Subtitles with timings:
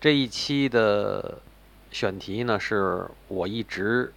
[0.00, 1.40] 这一期的
[1.90, 4.12] 选题呢，是我一直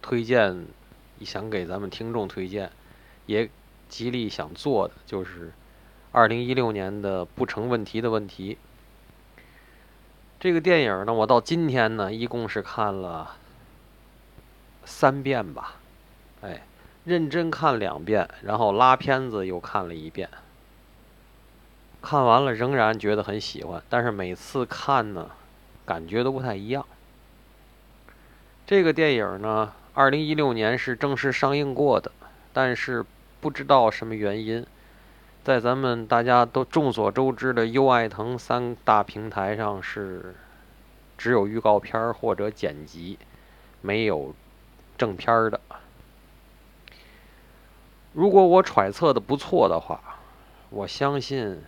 [0.00, 0.66] 推荐，
[1.24, 2.70] 想给咱们听众推荐，
[3.26, 3.50] 也
[3.88, 5.52] 极力想做的，就是
[6.12, 8.56] 二零一六年的不成问题的问题。
[10.38, 13.34] 这个电影呢，我到今天呢，一共是看了
[14.84, 15.74] 三遍吧，
[16.42, 16.62] 哎，
[17.04, 20.30] 认真看两遍，然后拉片子又看了一遍。
[22.00, 25.30] 看完了仍然觉得很喜欢，但是每次看呢，
[25.84, 26.86] 感觉都不太一样。
[28.66, 32.12] 这个电影呢，二零一六年是正式上映过的，
[32.52, 33.04] 但是
[33.40, 34.64] 不知道什么原因，
[35.42, 40.34] 在咱们大家都众所周知的优爱腾三大平台上是
[41.18, 43.18] 只有预告片或者剪辑，
[43.82, 44.34] 没有
[44.96, 45.60] 正片的。
[48.12, 50.00] 如果我揣测的不错的话，
[50.70, 51.60] 我相信。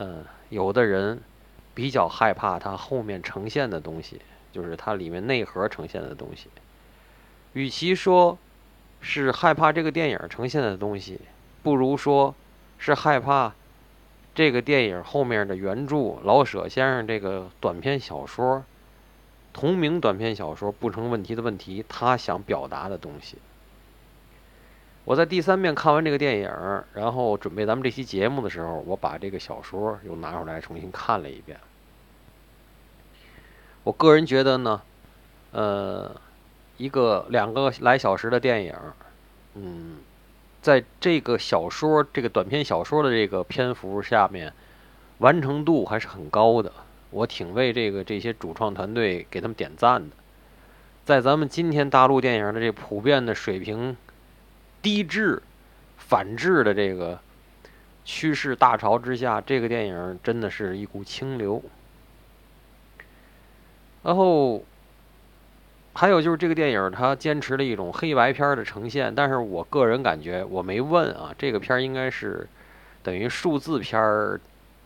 [0.00, 1.20] 嗯，有的人
[1.74, 4.20] 比较害怕它后面呈现的东西，
[4.52, 6.46] 就是它里面内核呈现的东西。
[7.52, 8.38] 与其说
[9.00, 11.20] 是害怕这个电影呈现的东西，
[11.64, 12.32] 不如说
[12.78, 13.52] 是害怕
[14.34, 18.64] 这个电影后面的原著老舍先生这个短篇小说
[19.52, 23.36] 同名短篇小说不成问题的问题，他想表达的东西。
[25.08, 26.50] 我在第三遍看完这个电影，
[26.92, 31.58] 然后准备咱们这期节目的时候，我把这个小说又拿出来重新看了一遍。
[33.84, 34.82] 我个人觉得呢，
[35.52, 36.14] 呃，
[36.76, 38.74] 一个两个来小时的电影，
[39.54, 39.96] 嗯，
[40.60, 44.52] 在这个小说这个短篇小说的这个篇幅下面，
[45.20, 46.70] 完成度还是很高的。
[47.08, 50.14] 我挺为这个这些主创团队给他们点赞的。
[51.06, 53.96] 在咱们今天大陆电影的这普遍的水平。
[54.80, 55.42] 低质、
[55.96, 57.18] 反制的这个
[58.04, 61.62] 趋势大潮之下，这个电影真的是一股清流。
[64.02, 64.64] 然后
[65.92, 72.48] 还有就是这个电影，它坚持了一种黑白片的呈现，但是我个人感觉，我没问啊，这个片儿应该是
[73.02, 74.40] 等于数字片儿，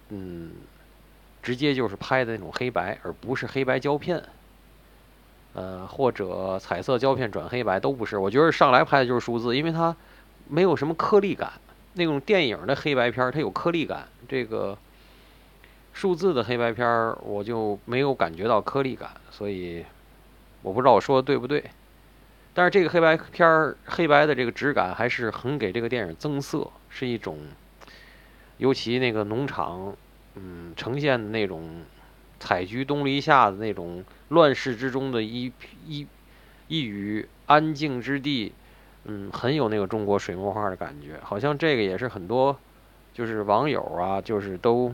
[0.08, 0.52] 嗯，
[1.42, 4.22] 直接就是拍的那种黑白，而不是黑白胶片。
[5.54, 9.94] 呃，或者彩色胶片转黑白都不是，我觉得上来拍的就是数字，因为它
[10.48, 11.52] 没有什么颗粒感。
[11.94, 14.78] 那种电影的黑白片它有颗粒感，这个
[15.92, 19.84] 数字的黑白片儿我就没有感觉到颗粒感，所以
[20.62, 21.62] 我不知道我说的对不对。
[22.54, 27.36] 但是这个黑白片儿黑白的这个质感还是很给这个电影增色，是一种，
[28.56, 29.94] 尤其那个农场，
[30.34, 31.82] 嗯，呈现的那种。
[32.42, 35.52] 采菊东篱下的那种乱世之中的一
[35.86, 36.04] 一
[36.66, 38.52] 一隅安静之地，
[39.04, 41.20] 嗯，很有那个中国水墨画的感觉。
[41.22, 42.58] 好像这个也是很多
[43.14, 44.92] 就是网友啊，就是都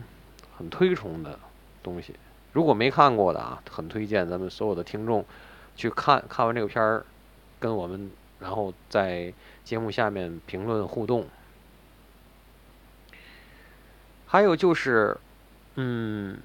[0.57, 1.39] 很推崇的
[1.81, 2.13] 东西。
[2.53, 5.25] 如果没看过的啊，很推荐咱们所有的听众
[5.75, 7.03] 去看看完这个片儿，
[7.59, 9.33] 跟我们然后在
[9.63, 11.25] 节目下面评论互动。
[14.27, 15.17] 还有就是，
[15.73, 16.37] 嗯。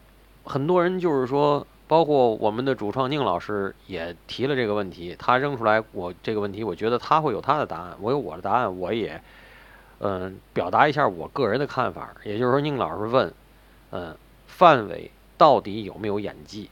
[0.45, 5.17] 很多人就是说，包括我们的主创宁老师也提了这个问题。
[5.19, 9.21] 他扔出来我这个问题，我觉得他会有他的答案，我有我的答案，我也
[10.01, 12.15] 嗯表达一下我个人的看法。
[12.25, 13.33] 也就是说，宁老师问，
[13.91, 14.15] 嗯，
[14.47, 16.69] 范伟到底有没有演技？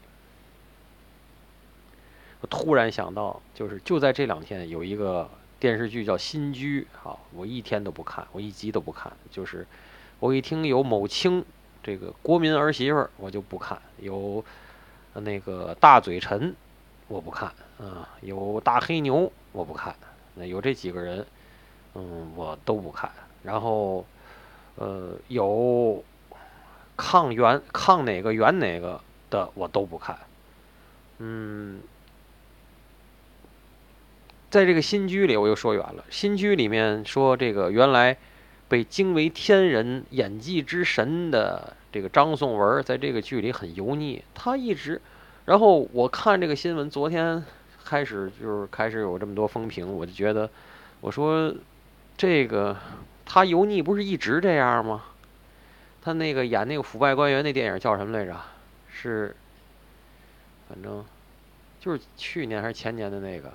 [2.43, 9.11] 我突然想到，就是就在这两天有一个电视剧叫《新居》，好，我一天都不看，我一集都不看。
[9.31, 9.67] 就是
[10.21, 11.43] 我一听有某清。
[11.83, 14.45] 这个国民儿媳妇我就不看，有
[15.15, 16.55] 那个大嘴陈
[17.09, 19.95] 我不看，啊，有大黑牛我不看，
[20.37, 21.27] 那有这几个人，
[21.95, 23.11] 嗯，我都不看。
[23.43, 24.07] 然后，
[24.77, 26.05] 呃，有
[26.97, 30.17] 抗原抗哪个原哪个的我都不看。
[31.19, 31.81] 嗯，
[34.51, 38.17] 在这个新居里我又说远了，新居里面说这个原来。
[38.73, 44.25] 被惊为天人、演技之神的这个张颂文，在这个剧里很油腻。
[44.33, 44.99] 他一直，
[45.45, 47.45] 然后我看这个新闻，昨天
[47.85, 50.49] 开始就是开始有这么多风评，我就觉得，
[51.03, 51.55] 我说
[52.17, 52.75] 这个
[53.27, 55.05] 他油腻不是一直这样吗？
[56.01, 58.35] 他那个演那个腐败官员那电影叫什么来着？
[58.89, 59.37] 是，
[60.71, 61.05] 反正
[61.79, 63.53] 就是去年还是前年的那个，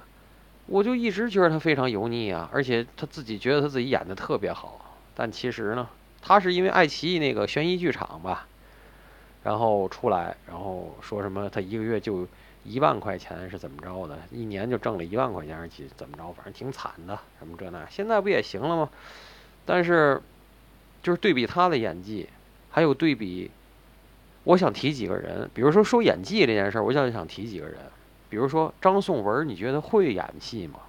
[0.67, 4.83] 我就一直觉得他非常油腻啊，而且他自己觉得他自己演的特别好。
[5.19, 5.89] 但其实呢，
[6.21, 8.45] 他是因为爱奇艺那个悬疑剧场吧，
[9.43, 12.27] 然后出来，然后说什么他一个月就
[12.63, 18.89] 一万块钱是怎么着的，一年就挣了一万块钱，几怎么着，反正挺惨的，什么这那，现在不也行了吗？
[19.65, 20.21] 但是
[21.01, 22.29] 就是对比他的演技，
[22.69, 23.49] 还有对比
[24.43, 27.79] 我想提几个人，比如说说演技这件事儿，我想想提几个人，
[28.29, 30.81] 比如说张颂文，你觉得会演戏吗？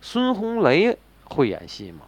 [0.00, 2.02] 孙红雷会演戏吗？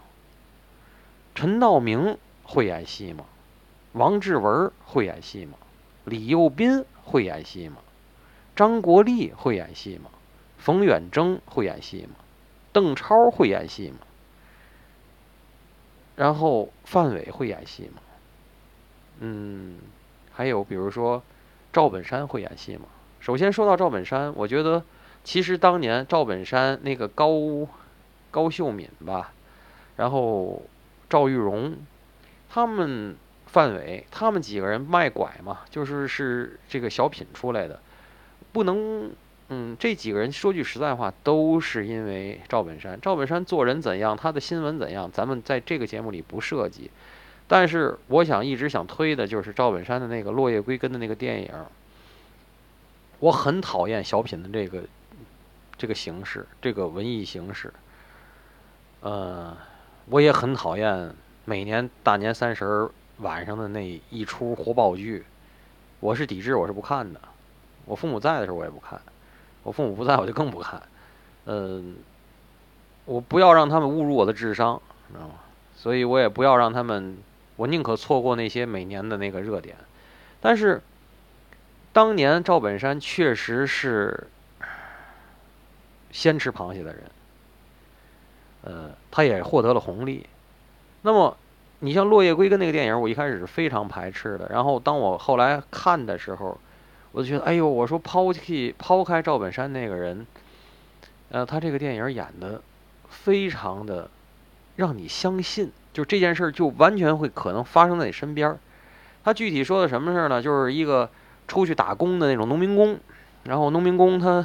[1.37, 3.27] 陈道明会演戏吗？
[3.93, 5.59] 王志文会演戏吗？
[6.07, 7.77] 李幼斌会演戏吗？
[8.57, 10.09] 张国立会演戏吗？
[10.57, 12.15] 冯远征会演戏吗？
[12.73, 13.99] 邓超会演戏吗？
[16.17, 18.01] 然后范伟会演戏吗？
[19.21, 19.77] 嗯，
[20.33, 21.23] 还有比如说
[21.71, 22.87] 赵本山会演戏吗？
[23.21, 24.83] 首先说到赵本山，我觉得
[25.23, 27.29] 其实当年赵本山那个高。
[28.29, 29.33] 高秀敏吧，
[29.97, 30.61] 然后
[31.09, 31.77] 赵玉荣，
[32.49, 33.17] 他们
[33.47, 37.81] 范伟，他们几个人卖拐嘛，就是是这个小品出来的，
[38.53, 39.11] 不能，
[39.49, 42.99] 嗯，这几个人说句实在话，都是因为赵本山。
[43.01, 46.91] 赵本山做人怎样，他的新闻怎样，咱们在这个节目里不涉及。
[47.49, 51.51] 但是我想一直想推的就是赵本山的那个《落叶归根》的那个电影。
[53.21, 54.83] 我很讨厌小品的这个
[55.79, 57.73] 这个形式，这个文艺形式。
[59.01, 59.57] 呃，
[60.09, 61.13] 我也很讨厌
[61.45, 62.89] 每年大年三十
[63.19, 65.25] 晚上的那一出活爆剧，
[65.99, 67.21] 我是抵制，我是不看的。
[67.85, 69.01] 我父母在的时候我也不看，
[69.65, 70.81] 我父母不在我就更不看。
[71.47, 71.97] 嗯，
[73.05, 75.35] 我不要让他们侮辱我的智商，知道吗？
[75.75, 77.19] 所以我也不要让他们，
[77.57, 79.77] 我宁可错过那些每年的那个热点。
[80.41, 80.81] 但是，
[81.93, 84.29] 当年赵本山确实是
[86.13, 87.03] 先吃螃蟹的人。
[88.67, 90.27] 呃，他也获得了红利。
[91.03, 91.37] 那么，
[91.79, 94.49] 你像《落叶归根》那个电影，我一开始是非常排斥的。
[94.51, 96.59] 然后，当我后来看的时候，
[97.13, 100.27] 我就觉得，哎呦，我说抛弃抛开赵本山那个人，
[101.31, 102.61] 呃，他这个电影演的
[103.09, 104.11] 非常的
[104.75, 108.59] 让你相信，就这件事儿就完全会可能发生在你身边。
[109.23, 110.43] 他具体说的什么事儿呢？
[110.43, 111.09] 就是一个
[111.47, 112.99] 出去打工的那种农民工，
[113.45, 114.45] 然后农民工他。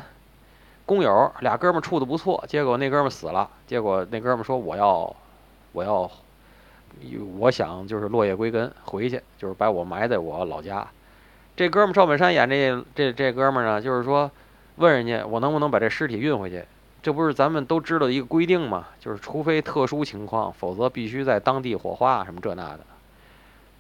[0.92, 3.50] 工友俩哥们处的不错，结果那哥们死了。
[3.66, 5.16] 结果那哥们说：“我要，
[5.72, 6.12] 我要，
[7.38, 10.86] 我想就是落叶归根，回去就是把我埋在我老家。”
[11.56, 14.30] 这哥们赵本山演这这这哥们呢，就是说
[14.76, 16.62] 问人家我能不能把这尸体运回去？
[17.02, 18.88] 这不是咱们都知道的一个规定吗？
[19.00, 22.82] 就是除非特殊情况，否则必须在当地火化什么这那的。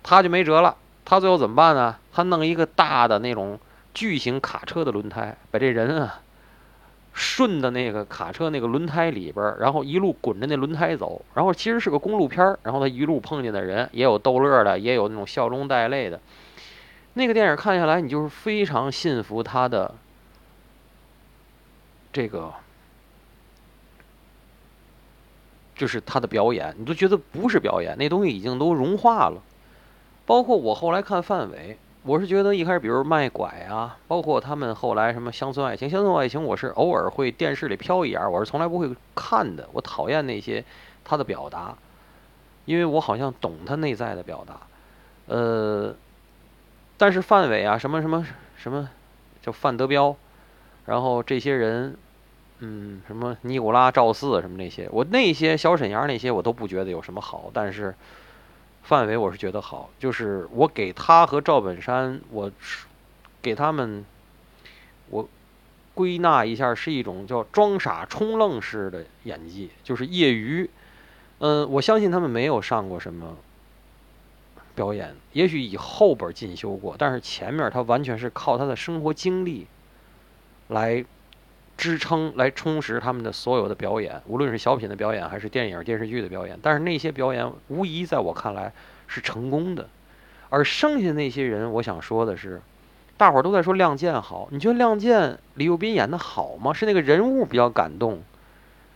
[0.01, 1.97] 他就没辙了，他最后怎么办呢？
[2.13, 3.59] 他弄一个大的那种
[3.93, 6.21] 巨型卡车的轮胎，把这人啊。
[7.13, 16.19] 顺的那个卡车那个轮胎里边，然后一路滚着那轮胎走，然后其实是个公路片儿，然后他一路碰见的人也有逗乐的，也有那种笑中带泪的。
[17.13, 19.93] 那个电影看下来，你就是非常信服他的
[22.13, 22.53] 这个，
[25.75, 29.41] 就是他的表演，你都觉得不是表演，那东西已经都融化了。
[30.25, 31.77] 包括我后来看范伟。
[32.03, 39.69] 我是觉得一开始，比如卖拐啊，包括他们后来什么乡村爱情，乡村爱情，我是偶尔会电视里飘一眼，我是从来不会看的。
[39.71, 40.65] 我讨厌那些
[41.05, 41.75] 他的表达，
[42.65, 44.61] 因为我好像懂他内在的表达。
[45.27, 45.93] 呃，
[46.97, 48.25] 但是范伟啊，什么什么
[48.57, 48.89] 什么，
[49.43, 50.15] 叫范德彪，
[50.87, 51.95] 然后这些人，
[52.59, 57.93] 嗯，什么尼古拉赵四什么那些，我那些小沈阳那些我都不觉得有什么好，但是。
[58.83, 62.51] 范围我是觉得好，就是我给他和赵本山，我
[63.41, 64.05] 给他们，
[65.09, 65.27] 我
[65.93, 70.69] 归纳一下是一种叫装傻充愣式的演技，就是业余。
[71.39, 73.35] 嗯，我相信他们没有上过什么
[74.75, 79.67] 表演，也许以后边进修过，但是前面他完全是靠他的生活经历
[80.67, 81.03] 来
[81.81, 86.57] 支撑、来充实他们的所有的表演，无论是小品的表演还是电影电视剧的表演。
[86.61, 88.71] 但是那些表演无疑在我看来。
[89.13, 89.89] 是成功的，
[90.47, 92.61] 而剩下那些人，我想说的是，
[93.17, 96.71] 大伙儿都在说《亮剑》好，你觉得《亮剑》李幼斌演的好吗？
[96.71, 98.21] 是那个人物比较感动，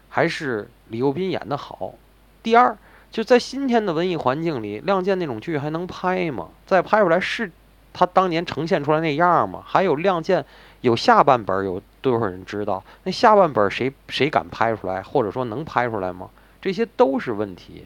[0.07, 1.95] 还是李幼斌演的好？
[2.41, 2.77] 第二，
[3.11, 6.47] 就在今天的文艺环境里，《亮剑》那种剧还能拍吗？
[6.65, 7.51] 再拍出来是
[7.91, 9.61] 他当年呈现出来那样吗？
[9.65, 10.41] 还有《亮剑》
[10.79, 11.81] 有下半本，有
[12.11, 12.83] 多少人知道？
[13.03, 15.01] 那下半本谁谁敢拍出来？
[15.01, 16.29] 或者说能拍出来吗？
[16.61, 17.85] 这些都是问题。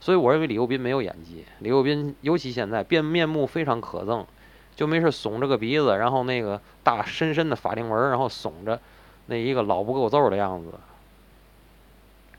[0.00, 1.44] 所以我认为李幼斌没有演技。
[1.60, 4.24] 李幼斌尤其现在变面目非常可憎，
[4.76, 8.78] 就没事耸着个鼻子，然后那个大深深的法令纹，然后耸着
[9.26, 10.72] 那一个老不够揍的样子。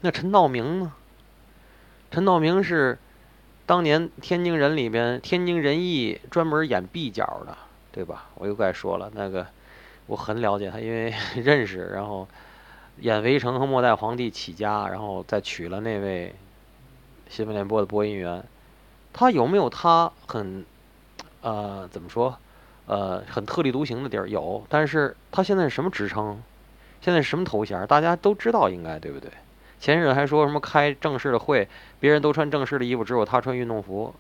[0.02, 0.94] 那陈道明呢？
[2.12, 3.00] 陈道明是
[3.66, 7.58] 当年《天津人》里边《天津人艺》专门演跛脚的，
[7.92, 8.30] 对吧？
[8.36, 9.48] 我又该说了，那个
[10.08, 12.28] 我很了解他，因为 认识，然后
[13.00, 16.34] 演《围城》和《末代皇帝》起家，然后再娶了那位。
[17.28, 18.46] 新闻联播的播音员，
[19.12, 20.64] 他有没有他很，
[21.42, 22.38] 呃，怎么说？
[22.86, 26.40] 呃，很特立独行的地儿有，但是他现在是什么职称？
[27.02, 27.86] 现在是什么头衔？
[27.88, 29.32] 大家都知道，应该对不对？
[29.80, 31.68] 前日还说什么开正式的会，
[32.00, 34.14] 别人都穿正式的衣服，只有他穿运动服。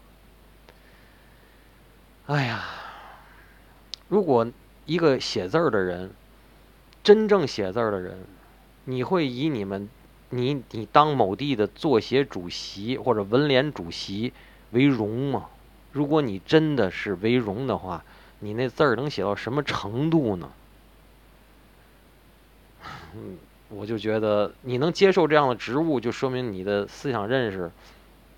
[2.25, 2.65] 哎呀，
[4.07, 4.47] 如果
[4.85, 6.11] 一个写字儿的人，
[7.03, 8.17] 真正写字儿的人，
[8.85, 9.89] 你会以你们，
[10.29, 14.31] 你你当某地的作协主席或者文联主席
[14.71, 15.47] 为荣吗？
[15.91, 18.03] 如果你真的是为荣的话，
[18.39, 20.51] 你那字儿能写到什么程度呢？
[23.69, 27.71] 我就觉得你能接受这样的职务，就说明你的思想认识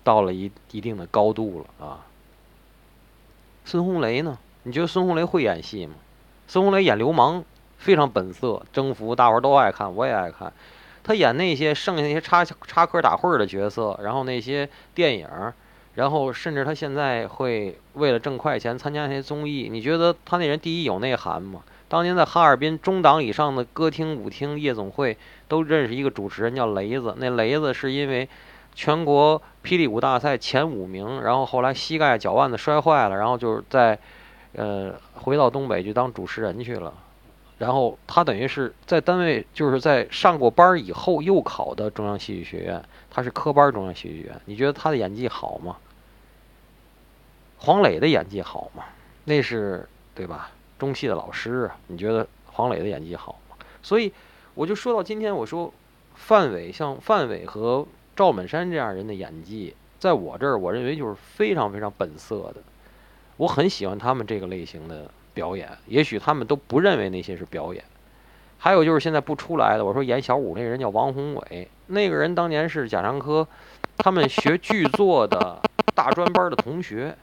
[0.02, 2.06] 到了一一定的高度了啊。
[3.64, 4.38] 孙红雷呢？
[4.62, 5.94] 你觉得孙红雷会演戏吗？
[6.48, 7.44] 孙红雷演流氓
[7.76, 10.52] 非常本色，征服大伙儿都爱看，我也爱看。
[11.04, 15.28] 他演那些剩下那些插插科打诨的角色，然后那些电影，
[15.94, 19.68] 然后甚至他现在会为了挣快钱参加那些综艺。
[19.70, 21.62] 你觉得他那人第一有内涵吗？
[21.86, 28.28] 当年在哈尔滨中档以上的歌厅、舞厅、夜总会都认识一个主持人叫雷子，那雷子是因为。
[28.74, 33.98] 全国霹雳舞大赛前五名，然后后来膝盖脚腕子摔坏了，然后就是在，
[34.52, 36.92] 呃，回到东北去当主持人去了。
[37.58, 44.40] 然后他等于是在单位，就是在上过班以后又考的中央戏剧学院，他是科班中央戏剧学院。
[44.44, 45.76] 你觉得他的演技好吗？
[47.58, 48.84] 黄磊的演技好吗？
[49.24, 50.50] 那是对吧？
[50.78, 53.56] 中戏的老师，你觉得黄磊的演技好吗？
[53.82, 54.12] 所以
[54.54, 55.72] 我就说到今天，我说
[56.14, 57.86] 范伟像范伟和。
[58.18, 62.56] 赵本山这样人的演技，在我这儿，我认为就是非常非常本色的。
[63.38, 67.82] 我很喜欢他们这个类型的表演，也许他们都不认为那些是表演。
[68.58, 73.48] 还有就是现在不出来的，我说演小五那个人叫王宏伟，那个人当年是贾樟柯
[73.96, 75.58] 他们学剧作的
[75.94, 77.16] 大专班的同学。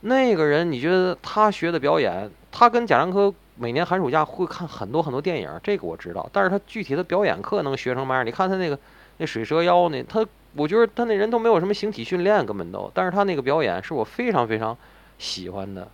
[0.00, 6.28] 那个人，你觉得他学的表演，他跟贾樟柯每年寒暑假会看很多很多电影，这个我知道。
[6.32, 8.26] 但是他具体的表演课能学成嘛样？
[8.26, 8.78] 你看他那个。
[9.18, 10.02] 那水蛇腰呢？
[10.06, 10.22] 他，
[10.56, 12.90] 我觉得他那人都没有什么形体训练，根本都。
[12.92, 14.76] 但是他那个表演是我非常非常
[15.18, 15.88] 喜欢的，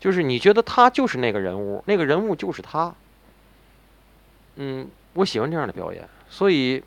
[0.00, 2.94] 就是你觉得他就是那个人物，那个人物就是他。
[4.56, 6.82] 嗯，我喜欢这样的表演，所以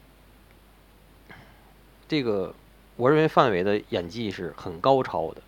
[2.08, 2.54] 这个
[2.96, 5.42] 我认为范伟的演技是很高超的。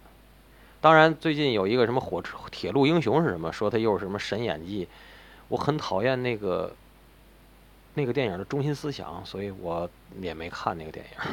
[0.80, 4.88] 当然，最近有一个什么火车铁路英雄是什么，说他又是什么神演技，
[5.48, 6.74] 我很讨厌那个。
[7.94, 9.90] 那个电影的中心思想，所以我
[10.22, 11.32] 也没看那个电影。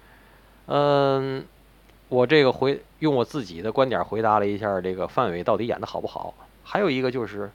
[0.64, 1.46] 嗯，
[2.08, 6.34] 我这个回用我自己的观点回答了一下这个范伟到底演的好不好。
[6.64, 7.50] 还有一个就是，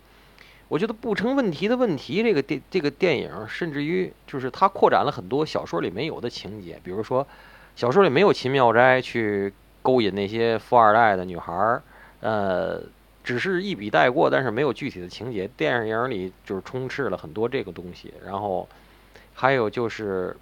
[0.68, 7.26] 我觉得不成问题的问题，这个电这个电影甚至于就是它扩展了很多小说里没有的情节，比如说
[7.76, 11.82] 小说里没有秦妙斋去勾引那些富二代的女孩儿，
[12.22, 12.82] 呃。
[13.26, 15.48] 只是一笔带过，但是没有具体的情节。
[15.56, 18.68] 电影里就是充斥了很多这个东西，然后
[19.34, 20.36] 还有就是，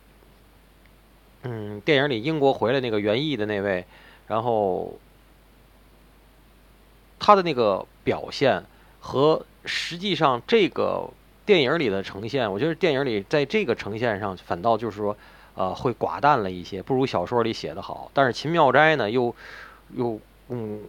[1.44, 3.86] 嗯，电影里英国回来那个园艺的那位，
[4.32, 4.98] 然后
[7.20, 8.64] 他的那个表现
[9.02, 11.10] 和实际上这个
[11.46, 15.18] 电影里的呈现，我觉得电影里在这个呈现上反倒就是说，
[15.56, 18.10] 呃，会寡淡了一些，不如小说里写的好。
[18.14, 19.36] 但是秦妙斋呢，又
[19.96, 20.80] 又嗯。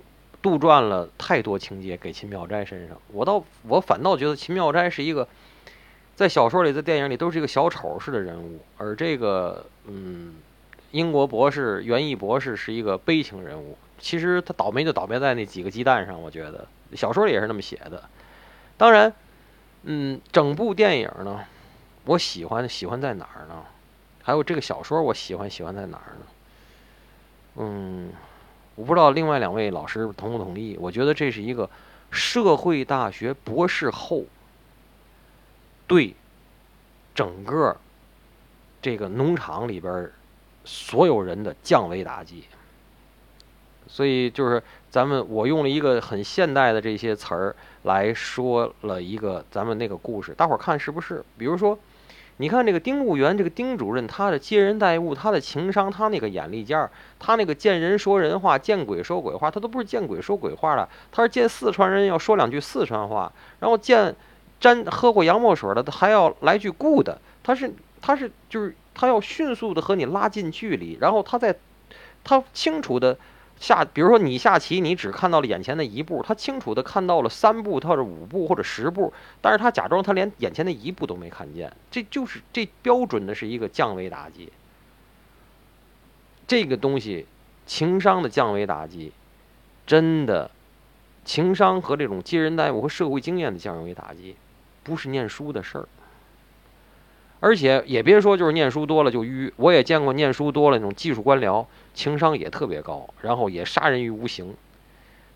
[0.42, 5.28] 杜撰了太多情节给秦妙斋身上，我倒我反倒觉得秦妙斋是一个，
[6.16, 10.34] 在小说里、在电影里都是一个小丑式的人物，而这个嗯，
[10.92, 13.76] 英国博士、园艺博士是一个悲情人物。
[13.98, 18.08] 其实他倒霉就倒霉在那几个鸡蛋上，我觉得小说里也是那么写的。
[18.76, 19.12] 当然，
[19.82, 21.44] 嗯，整部电影呢，
[22.04, 23.64] 我喜欢喜欢在哪儿呢？
[24.22, 26.26] 还有这个小说我喜欢喜欢在哪儿呢？
[27.56, 28.12] 嗯。
[28.74, 30.78] 我不知道另外两位老师同不同意？
[30.80, 31.68] 我觉得这是一个
[32.10, 34.24] 社会大学博士后
[35.86, 36.14] 对
[37.14, 37.76] 整个
[38.80, 40.10] 这个农场里边
[40.64, 42.44] 所有人的降维打击。
[43.86, 51.24] 所以就是咱们我用了一个很现代的这些词儿来说了一个咱们那个故事，大伙儿看是不是？
[51.36, 51.78] 比如说。
[52.38, 56.90] 你看这个丁务员，这个丁主任，他的接人待物，他的情商，他那个眼力劲儿，
[57.20, 64.16] 他那个见人说人话，见鬼说鬼话，他都不是见鬼说鬼话了，他是见四川人要说两句四川话，然后见
[64.58, 67.10] 沾喝过洋墨水的他还要来句 good，
[67.44, 71.56] 他是他是就是他要迅速的和你拉近距离，然后他在
[72.22, 73.16] 他清楚的。
[73.60, 84.50] 下，比如说你下棋，你只看到了眼前的一步，他清楚的看到了三步，或者五步，或者十步，但是他假装他连眼前的一步都没看见，这就是这标准的是一个降维打击。
[86.48, 87.26] 这个东西，
[87.64, 89.12] 情商的降维打击，
[89.86, 90.50] 真的
[91.24, 94.34] 情商和这种接人待物和社会经验的降维打击，
[94.82, 95.88] 不是念书的事儿。
[97.42, 104.54] 而且也别说就是念书多了就愚，我也见过念书多了那种技术官僚，情商也特别高，然后也杀人于无形。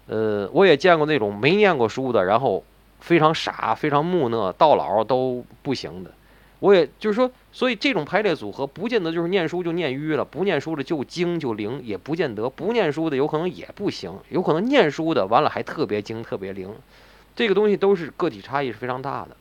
[0.07, 2.63] 呃，我也见过那种没念过书的，然后
[3.01, 6.13] 非常傻、非常木讷，到老都不行的。
[6.61, 16.73] 我也就是说，所以这种排列组合，不见得就是念书就念愚了，不念书的就精就灵，也不见得不念书的有可能也不行，有可能念书的完了还特别精、特别灵。
[17.35, 19.37] 这个东西都是个体差异是非常大的。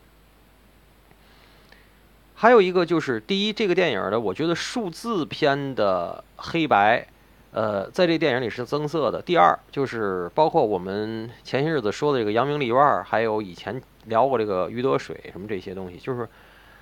[2.37, 7.07] 还有一个就是，第一，这个电影的我觉得数字片的黑白，
[7.51, 9.21] 呃，在这电影里是增色的。
[9.21, 16.27] 第二，就是包括我们前些日子说的这个扬名立万，还有以前聊过这个余德水什么这些东西，就是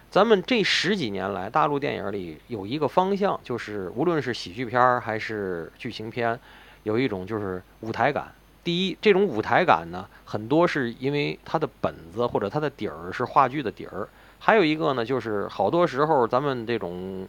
[0.09, 6.37] 咱们这十几年来大陆电影里有一个方向，就是无论是喜剧片还是剧情片，
[6.81, 8.33] 有一种就是舞台感。
[8.63, 14.09] 第一，这种舞台感呢，很多是因为它的本子或者它的底儿是话剧的底儿。
[14.45, 17.25] 还有一个呢，就是好多时候咱们这种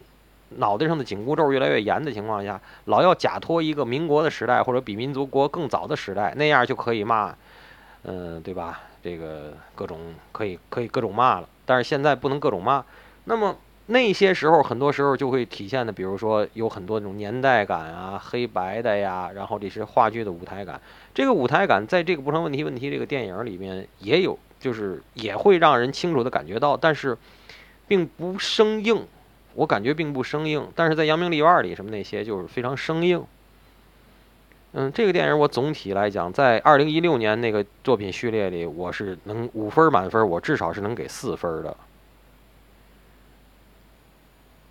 [0.57, 7.33] 脑袋上的紧箍咒越来越严的情况下，老要假托一个民国的时代或者比民族国更早的时代，那样就可以骂，
[8.03, 8.81] 嗯，对吧？
[9.01, 9.97] 这个各种
[10.33, 11.47] 可以可以各种骂了。
[11.65, 12.83] 但是现在不能各种骂。
[13.23, 13.55] 那么
[13.87, 20.81] 那些时候，很多时候就会体现的，比如说有很多那种年代感啊、黑白的呀，然后这些话剧的舞台感。
[21.13, 24.37] 这个舞台感在这个不成问题问题这个电影里面也有。
[24.57, 27.15] 就是也会让人清楚的感觉到，但是
[27.87, 29.05] 并不生硬，
[29.53, 30.67] 我感觉并不生硬。
[30.73, 33.23] 但是在《扬名立万》里，什么那些就是非常生硬。
[34.71, 41.77] 嗯，这个电影我总体来讲，在二零一六年那个作品序列里，我是能五分满分，我至少是能给四分的。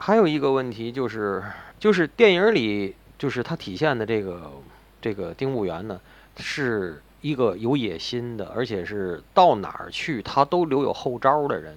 [0.07, 1.43] 还有一个问题就是，
[1.79, 4.53] 就是电影里就是它体现的这个
[5.01, 5.99] 这个丁务员呢
[6.37, 7.01] 是。
[7.23, 11.75] 一个有野心的，而且是到哪儿去他都留有后招的人。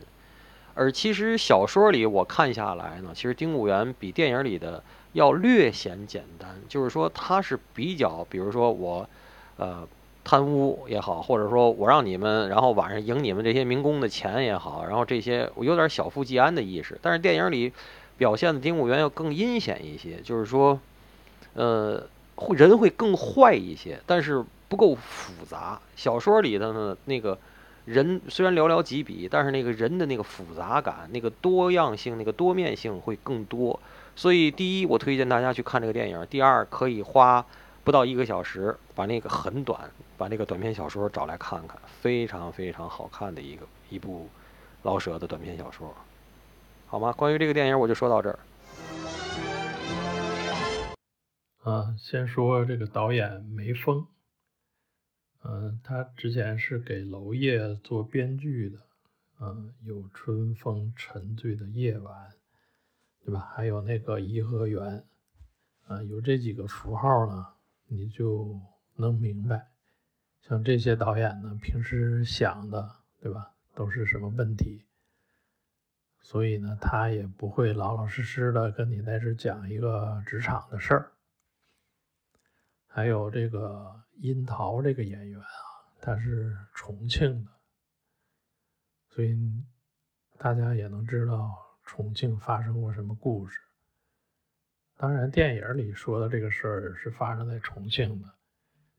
[0.73, 6.49] 而其实小说里我看下来呢，其实丁务员比电影里的要略显简单。
[6.67, 9.09] 就是说他是比较，比如说我，
[9.55, 9.87] 呃，
[10.25, 16.99] 贪污也好，或者说我让你们，然后晚上赢你们这些民工的钱也好，然后这些我有点小富即安的意识。
[17.01, 17.71] 但是电影里
[18.17, 20.79] 表现的丁务员要更阴险一些，就是说，
[21.53, 24.43] 呃，会人会更坏一些，但是。
[24.69, 25.79] 不够复杂。
[25.95, 27.39] 小说里的呢，那个
[27.85, 33.79] 人虽然寥寥几笔，但是那个人的那个复杂感、那个多样性、那个多面性会更多。
[34.13, 37.45] 所以，第一，我推荐大家去看这个电影；第二，可以花
[37.85, 44.27] 不到一个小时，把那个很短，把那个短篇小说找来看看，非常非常好看的一个一部
[44.83, 45.95] 老舍的短篇小说，
[46.89, 47.11] 好吗？
[47.11, 48.39] 关于这个电影，我就说到这儿。
[51.63, 54.07] 啊，先说这个导演梅峰。
[55.43, 58.79] 嗯，他之前是给娄烨做编剧的，
[59.41, 62.29] 嗯，有春风沉醉的夜晚，
[63.25, 63.51] 对吧？
[63.53, 65.03] 还有那个颐和园，
[65.87, 67.47] 啊，有这几个符号呢，
[67.87, 68.57] 你就
[68.95, 69.67] 能明白，
[70.47, 72.89] 像这些导演呢，平时想的，
[73.21, 74.83] 对吧，都是什么问题？
[76.27, 81.13] 所以呢，他也不会老老实实的跟你在这讲一个职场的事儿。
[82.85, 85.47] 还有这个殷桃这个演员啊，
[86.01, 87.51] 他是重庆的，
[89.07, 89.37] 所以
[90.37, 91.49] 大家也能知道
[91.85, 93.57] 重庆发生过什么故事。
[94.97, 98.27] 当然，电影里说的这个事儿是发生在重庆的，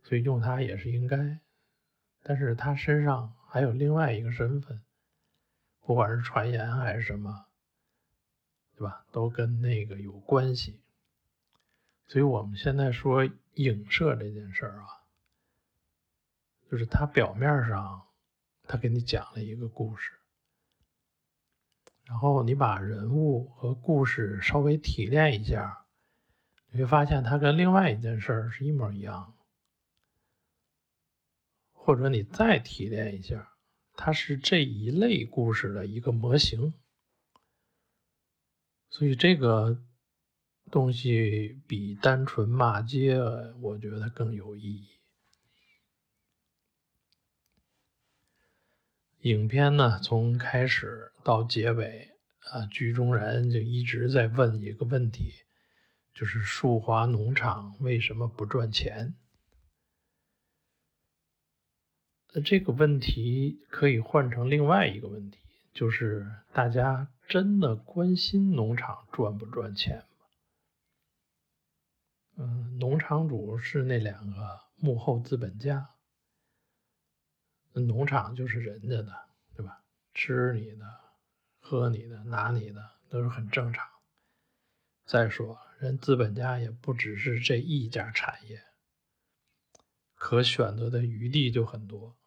[0.02, 1.38] 所以用他也是应该。
[2.22, 4.80] 但是他身上还有另外一个身份，
[5.88, 7.46] 不管是传言还是什么，
[8.76, 9.06] 对吧？
[9.10, 10.78] 都跟那个有关系。
[12.08, 13.26] 所以我们现在说。
[13.54, 14.86] 影射这件事儿啊，
[16.70, 18.06] 就是他表面上
[18.68, 20.12] 他给你讲了一个故事，
[22.04, 25.86] 然后你把人物和故事稍微提炼一下，
[26.70, 29.34] 你会发现它跟另外一件事儿是一模一样。
[31.72, 33.50] 或者你再提炼一下，
[33.98, 36.72] 它是这一类故事的一个模型。
[38.88, 39.82] 所以这个。
[40.70, 43.18] 东西比单纯骂街，
[43.62, 44.86] 我觉得更有意义。
[49.22, 52.10] 影片呢，从开始到结尾，
[52.50, 55.32] 啊，剧中人就一直在问一个问题，
[56.12, 59.14] 就是树华农场为什么不赚钱？
[62.32, 65.38] 那这个问题可以换成另外一个问题，
[65.72, 70.04] 就是大家真的关心农场赚不赚钱？
[72.36, 75.88] 嗯，农场主是那两个幕后资本家，
[77.72, 79.82] 农场就是人家的，对吧？
[80.14, 81.00] 吃你的，
[81.58, 83.84] 喝你的，拿你的，都是很正常。
[85.04, 88.62] 再说，人资本家也不只是这一家产业，
[90.14, 92.17] 可选择的余地就很多。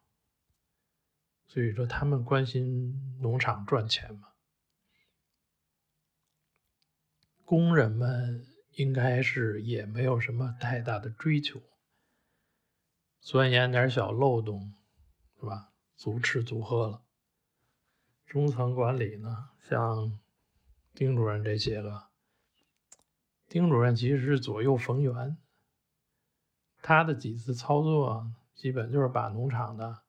[1.52, 4.28] 所以说，他们关心农场赚钱嘛？
[7.44, 11.60] 工人们应该是也没有什么太大的追求，
[13.20, 14.72] 钻研点小漏洞，
[15.38, 15.74] 是吧？
[15.94, 17.02] 足吃足喝了。
[18.24, 20.18] 中层管理呢，像
[20.94, 22.04] 丁主任这些个。
[23.46, 25.36] 丁主任其实是左右逢源，
[26.80, 30.01] 他的几次操作基本就是把农场的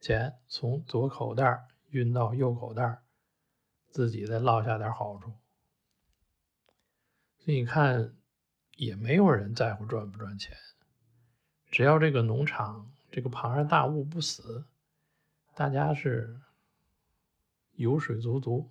[0.00, 3.02] 钱从左口袋运到右口袋，
[3.90, 5.34] 自己再落下点好处。
[7.38, 8.14] 所以你看，
[8.76, 10.56] 也没有人在乎赚不赚钱，
[11.70, 14.64] 只要这个农场这个庞然大物不死，
[15.54, 16.40] 大家是
[17.74, 18.70] 油水足足。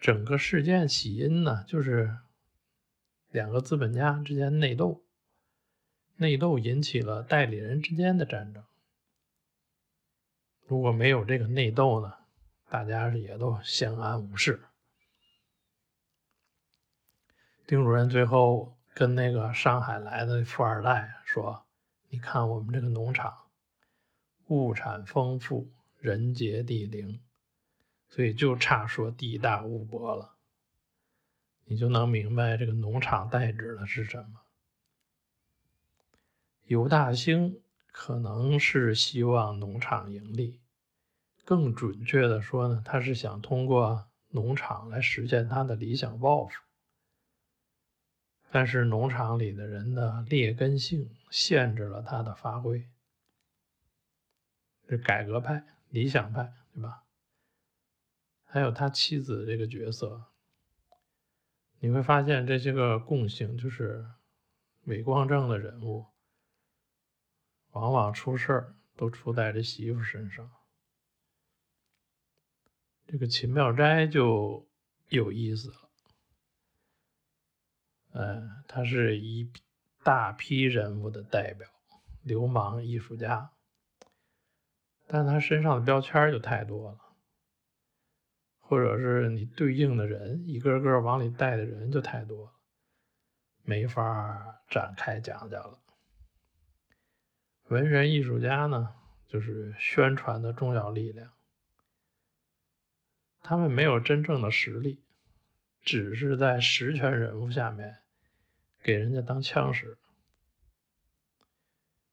[0.00, 2.18] 整个事件起因呢，就是
[3.30, 5.04] 两个资本家之间内斗，
[6.16, 8.64] 内斗引起了代理人之间的战争。
[10.68, 12.14] 如果没有这个内斗呢，
[12.68, 14.62] 大家也都相安无事。
[17.66, 21.66] 丁主任最后跟那个上海来的富二代说
[22.10, 23.48] ：“你看我们这个农场，
[24.48, 27.20] 物产丰富，人杰地灵。”
[28.10, 30.34] 所以就差说地大物博了，
[31.64, 34.40] 你就能明白这个农场代指的是什么。
[36.64, 37.60] 尤大兴
[38.00, 40.60] 可能是希望农场盈利，
[41.44, 46.62] 更准确的说呢，他是想通过农场来实现他的理想抱负。
[48.52, 52.88] 但是农场里的人的劣根性限制了他的发挥。
[54.88, 57.02] 是改革派、理想派，对吧？
[58.44, 60.26] 还有他妻子这个角色，
[61.80, 64.06] 你会发现这些个共性，就是
[64.84, 66.06] 伟光正的人物，
[67.80, 70.50] 往往出事儿都出在这媳妇身上。
[73.06, 74.68] 这个秦妙斋就
[75.08, 75.90] 有意思了，
[78.12, 79.50] 嗯，他是一
[80.02, 81.68] 大批人物的代表，
[82.22, 83.52] 流氓艺术家，
[85.06, 86.98] 但他身上的标签就太多了。
[88.60, 92.52] 或者是你对应的人，一个个往里带的人就太多了，
[93.62, 95.80] 没法展开讲讲了。
[97.68, 98.94] 文人艺术家呢，
[99.26, 101.30] 就是宣传的重要力量，
[103.42, 105.02] 他们没有真正的实力，
[105.82, 107.98] 只是在实权人物下面
[108.82, 109.98] 给人家当枪使。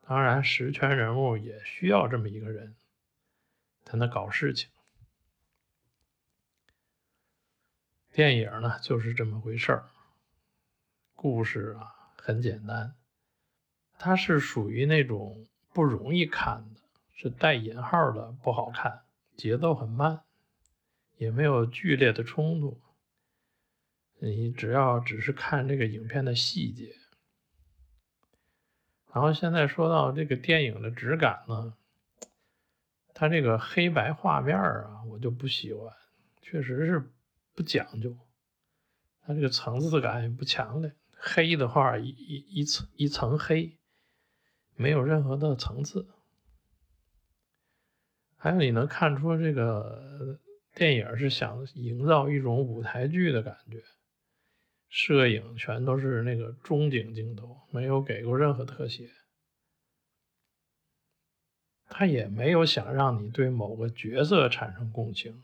[0.02, 2.76] 当然，实权人物也需要这么一个人，
[3.86, 4.70] 才能搞事情。
[8.12, 9.90] 电影呢就是这么回事儿，
[11.16, 12.94] 故事啊很简单，
[13.98, 16.82] 它是属于那种不容易看的，
[17.14, 19.02] 是带引号的不好看，
[19.36, 20.22] 节奏很慢，
[21.18, 22.80] 也没有剧烈的冲突。
[24.20, 26.96] 你只要只是看这个影片的细节，
[29.14, 31.74] 然后现在说到这个电影的质感呢，
[33.14, 35.94] 它这个黑白画面啊，我就不喜欢，
[36.42, 37.12] 确实是。
[37.58, 38.14] 不讲究，
[39.22, 40.92] 它这个层次感也不强烈。
[41.14, 43.78] 黑的话，一一一层一层黑，
[44.76, 46.08] 没有任何的层次。
[48.38, 50.40] 还有，你能看出这个
[50.74, 53.82] 电影是想营造一种舞台剧的感觉，
[54.88, 59.10] 摄影全都是那个中景镜头，没有给过任何特写。
[61.88, 65.44] 他也没有想让你对某个角色产生共情。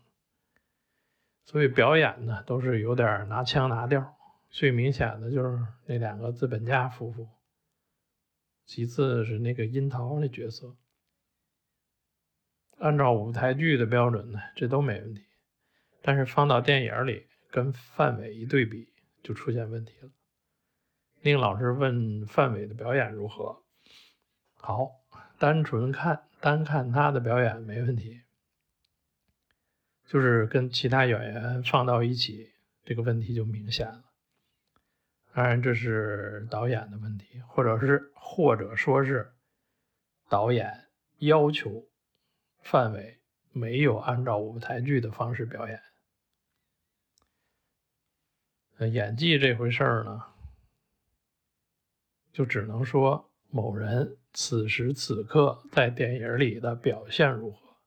[1.45, 4.15] 所以表演呢，都是有点拿腔拿调。
[4.49, 7.29] 最明显的就是那两个资本家夫妇，
[8.71, 10.77] 其次是那个樱桃那角色。
[12.77, 15.25] 按照舞台剧的标准呢，这都没问题。
[16.01, 18.87] 但是放到电影里，跟范伟一对比，
[19.21, 20.09] 就出现问题了。
[21.19, 23.61] 宁老师问范伟的表演如何？
[24.53, 24.89] 好，
[25.37, 28.21] 单纯看，单看他的表演没问题。
[30.05, 32.53] 就是跟其他演员放到一起，
[32.85, 34.10] 这个问题就明显了。
[35.33, 39.31] 当然，这是导演的问题，或者是或者说是
[40.27, 40.87] 导演
[41.19, 41.87] 要求
[42.61, 43.19] 范伟
[43.51, 45.81] 没有按照舞台剧的方式表演。
[48.91, 50.23] 演技这回事儿呢，
[52.33, 57.77] 就只能说某人此时此刻在电影里的表现如何。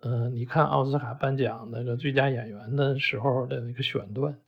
[0.00, 4.38] 嗯，你看奥斯卡颁奖那个最佳演员的时候的那个选段，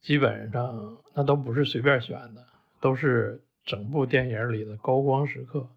[0.00, 2.46] 基本上那都不是随便选的，
[2.80, 5.68] 都是整部电影里的高光时刻。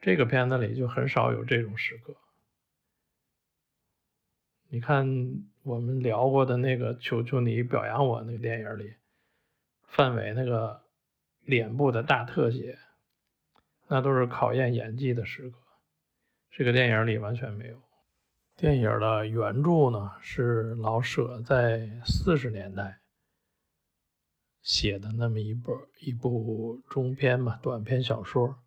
[0.00, 2.14] 这个片子里就很少有这种时刻。
[4.68, 5.06] 你看
[5.62, 8.94] 我们聊过的那个《求求你表扬我》那个电影里，
[9.86, 10.82] 范伟那个
[11.42, 12.76] 脸部的大特写，
[13.86, 15.58] 那都是考验演技的时刻。
[16.50, 17.83] 这个电影里完全没有。
[18.56, 23.00] 电影的原著呢是老舍在四十年代
[24.62, 28.62] 写的那么一本一部中篇吧，短篇小说。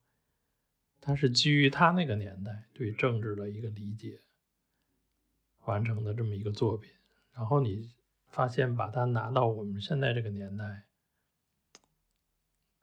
[0.99, 4.19] 它是基于他那个年代对政治的一个理解
[5.63, 6.91] 完成的这么一个作品。
[7.33, 7.89] 然后你
[8.27, 10.83] 发现把它拿到我们现在这个年代，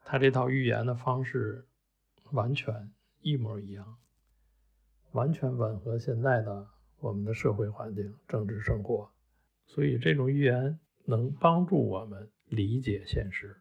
[0.03, 1.67] 他这套预言的方式
[2.31, 2.91] 完全
[3.21, 3.99] 一模一样。
[5.11, 6.67] 完全吻合现在的
[6.99, 9.09] 我们的社会环境、政治生活，
[9.67, 13.57] 所以这种寓言能帮助我们理解现实。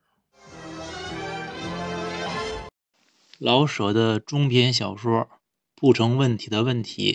[3.38, 5.20] 老舍的中篇小说
[5.74, 7.12] 《不成问题的问题》，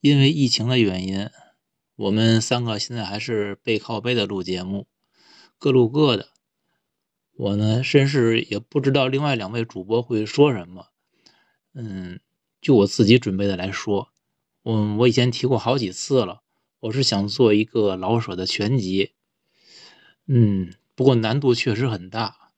[0.00, 1.28] 因为疫情的原因，
[1.96, 4.86] 我们三个现在还是背靠背的录节目，
[5.58, 6.28] 各录各的。
[7.36, 10.88] 我呢，甚至也不知道另外两位主播会说什么。
[11.74, 12.20] 嗯。
[12.60, 14.08] 就我自己准备的来说，
[14.64, 16.40] 嗯，我以前提过好几次了，
[16.80, 19.12] 我是想做一个老舍的全集，
[20.26, 22.50] 嗯，不过难度确实很大。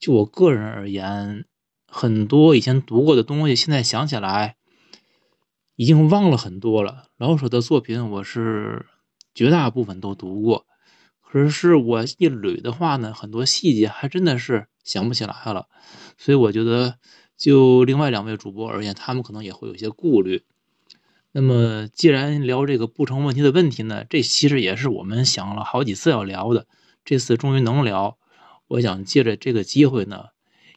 [0.00, 1.44] 就我个人而言，
[1.86, 4.56] 很多以前读过的东西，现在想起来
[5.76, 7.04] 已经忘了很多了。
[7.16, 8.86] 老舍的作品，我是
[9.32, 10.66] 绝大部分都读过，
[11.20, 15.68] 可是我一捋的话呢，很多细节还真的是想不起来了，
[16.16, 16.98] 所以我觉得。
[17.38, 20.42] 就另外两位主播而言，他们可能也会有些顾虑。
[21.40, 26.66] 那么，既然聊这个不成问题的问题呢，这其实也是我们想了好几次要聊的。
[27.04, 28.18] 这次终于能聊，
[28.66, 30.30] 我想借着这个机会呢，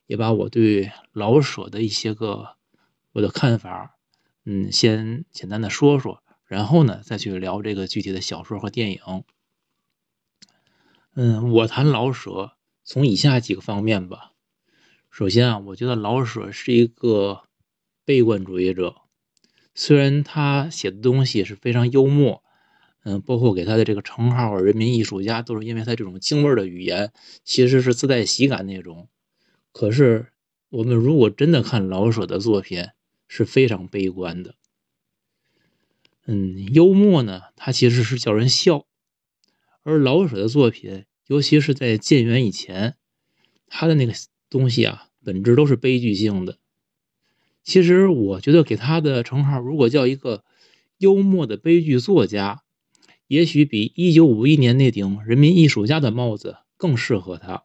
[0.06, 2.58] 也把我对老舍的一些个
[3.14, 3.98] 我的看法，
[4.46, 9.00] 嗯，先简单的说说，然后呢，再去聊这个具体的小说和电影。
[11.16, 12.52] 嗯，我谈老舍，
[12.84, 14.34] 从以下几个方面吧。
[15.10, 17.46] 首先啊，我觉得老舍是一个
[18.06, 19.01] 悲观主义者。
[19.74, 22.44] 虽然他写的东西是非常幽默，
[23.04, 27.12] 嗯，包括给他的这个称号“人民艺术家”，都是因为他这种京味的语言，
[27.44, 29.08] 其实是自带喜感那种。
[29.72, 30.28] 可是，
[30.70, 32.88] 我们如果真的看老舍的作品，
[33.28, 34.56] 是非常悲观的。
[36.26, 38.86] 嗯，幽默呢，它其实是叫人笑，
[39.84, 42.96] 而老舍的作品，尤其是在建元以前，
[43.68, 44.14] 他的那个。
[44.52, 46.58] 东西啊，本质都是悲剧性的。
[47.64, 50.44] 其实我觉得给他的称号，如果叫一个
[50.98, 52.64] 幽默的悲剧作家，
[53.28, 57.64] 也许比一九五一年那顶人民艺术家的帽子更适合他。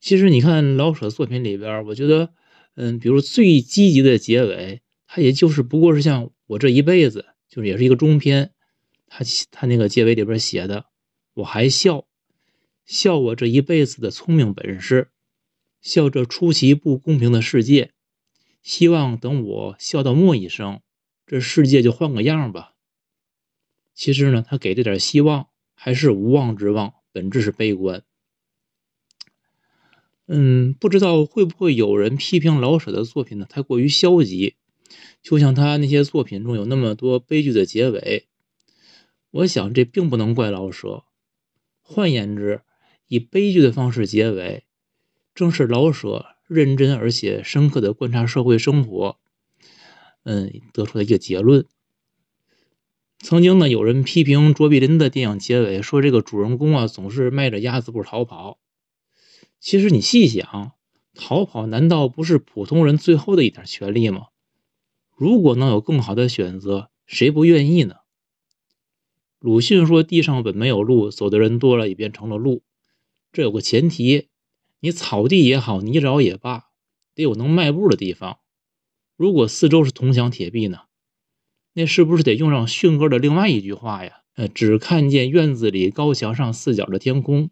[0.00, 2.32] 其实你看老舍作品里边，我觉得，
[2.74, 8.52] 嗯，比如最积极的结尾，他也就是不过是像我这一辈子，就是也是一个中篇，
[9.08, 10.86] 他他那个结尾里边写的，
[11.34, 12.06] 我还笑。
[12.86, 15.10] 笑我这一辈子的聪明本事，
[15.82, 17.92] 笑这出奇不公平的世界。
[18.68, 20.82] 希望等我笑到末一声，
[21.26, 22.74] 这世界就换个样吧。
[23.94, 28.02] 其实呢，他给这点希望还是无望之望，本质是悲观。
[30.26, 33.46] 嗯，不知道会不会有人批评老舍的作品呢？
[33.48, 34.56] 太过于消极，
[35.22, 38.28] 就像他那些作品中有那么多悲剧的结尾。
[39.30, 41.04] 我想这并不能怪老舍。
[41.80, 42.60] 换言之，
[43.06, 44.64] 以悲剧的方式结尾，
[45.34, 49.18] 正是老舍认真而且深刻的观察社会生活，
[50.24, 51.66] 嗯，得出了一个结论。
[53.20, 58.58] 曾经呢，有人批评卓别林的电影结尾，说这个主人公啊总是迈着鸭子步逃跑。
[59.60, 60.72] 其实你细想，
[61.14, 64.28] 逃跑难道不是普通人最后的一点权利吗？
[65.16, 67.96] 如果能有更好的选择，谁不愿意呢？
[69.40, 72.62] 鲁迅说：“地上本没有路，走的人多了，也便成了路。”
[73.32, 74.28] 这有个前提，
[74.80, 76.66] 你草地也好，泥沼也罢，
[77.14, 78.38] 得有能迈步的地方。
[79.16, 80.82] 如果四周是铜墙铁壁呢？
[81.72, 84.22] 那是不是得用上迅哥的另外一句话呀？
[84.34, 87.50] 呃，只看见院子里高墙上四角的天空。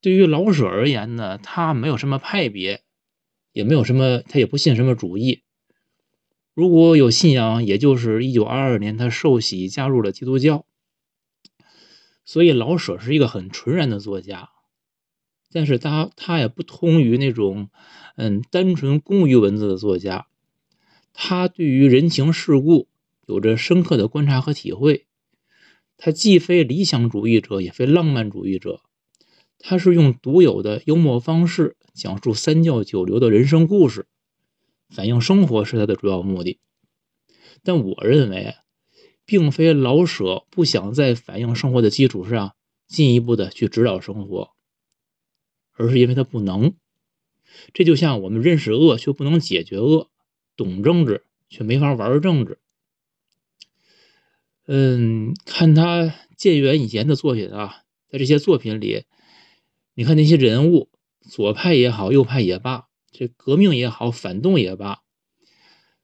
[0.00, 2.82] 对于老舍而言呢，他没有什么派别，
[3.52, 5.42] 也没有什么，他也不信什么主义。
[6.54, 10.66] 如果有信仰，也就是一九二二年他受洗加入了基督教。
[12.24, 14.50] 所以老舍是一个很纯然的作家，
[15.52, 17.70] 但是他他也不同于那种
[18.16, 20.26] 嗯单纯工于文字的作家，
[21.12, 22.88] 他对于人情世故
[23.26, 25.06] 有着深刻的观察和体会。
[25.96, 28.80] 他既非理想主义者，也非浪漫主义者，
[29.58, 34.06] 他是用独有的幽默方式讲述三教九流的人生故事，
[34.88, 36.58] 反映生活是他的主要目的。
[37.62, 38.54] 但我认为，
[39.26, 42.54] 并非老舍不想在反映生活的基础上
[42.88, 44.52] 进一步的去指导生活，
[45.80, 46.74] 而是因为他不能。
[47.72, 50.10] 这就像我们认识恶却不能解决恶，
[50.56, 52.58] 懂政治却没法玩政治。
[54.66, 59.04] 嗯，看他建元以前的作品啊，在这些作品里，
[59.94, 60.90] 你看那些人物，
[61.22, 65.00] 左派也好，右派也罢，这革命也好，反动也罢，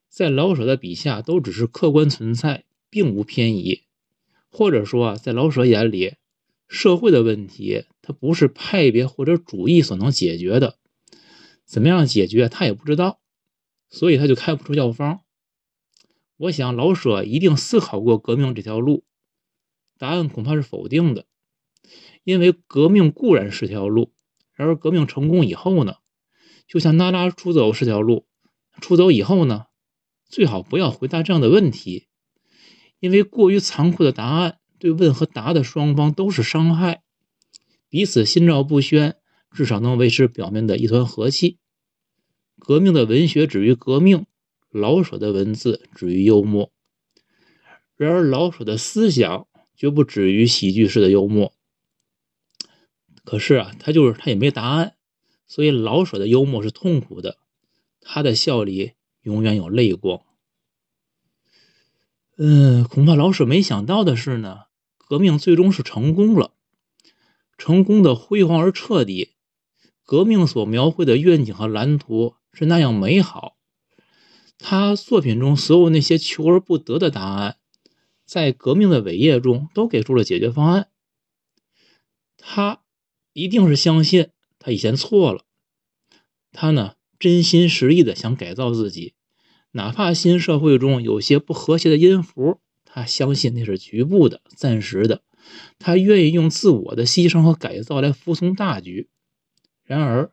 [0.08, 3.82] 在老舍的笔下都只是客观存在，并无偏移。
[4.48, 6.14] 或者说，在老舍眼里，
[6.66, 10.78] 社会的问题它不是派别或者主义所能解决的，
[11.64, 13.18] 怎么样解决他也不知道，
[13.90, 15.22] 所以他就开不出药方。
[16.36, 19.02] 我想老舍一定思考过革命这条路，
[19.98, 21.26] 答案恐怕是否定的，
[22.22, 24.12] 因为革命固然是条路，
[24.52, 25.96] 然而革命成功以后呢，
[26.68, 28.28] 就像娜拉出走是条路，
[28.80, 29.66] 出走以后呢，
[30.28, 32.06] 最好不要回答这样的问题，
[33.00, 37.02] 因为过于残酷的答案对问和答的双方都是伤害，
[37.96, 39.16] 彼此心照不宣，
[39.50, 41.56] 至少能维持表面的一团和气。
[42.58, 44.26] 革命的文学止于革命。
[44.68, 46.70] 老舍的文字止于幽默，
[47.96, 51.54] 然而老舍的思想绝不止于喜剧式的幽默。
[53.24, 54.96] 可是啊，他就是他也没答案，
[55.46, 57.38] 所以老舍的幽默是痛苦的，
[58.02, 60.20] 他的笑里永远有泪光。
[62.36, 64.64] 嗯，恐怕老舍没想到的是呢，
[64.98, 66.52] 革命最终是成功了，
[67.56, 69.32] 成功的辉煌而彻底。
[70.04, 73.56] 革命所描绘的愿景和蓝图是那样美好。
[74.58, 77.56] 他作品中所有那些求而不得的答案，
[78.24, 80.88] 在革命的伟业中都给出了解决方案。
[82.36, 82.82] 他
[83.32, 85.44] 一定是相信他以前错了，
[86.52, 89.14] 他呢真心实意的想改造自己，
[89.72, 95.22] 哪怕新社会中有些不和谐的音符，他相信那是局部的、暂时的，
[95.78, 99.08] 他愿意用自我的牺牲和改造来服从大局。
[99.84, 100.30] 然而。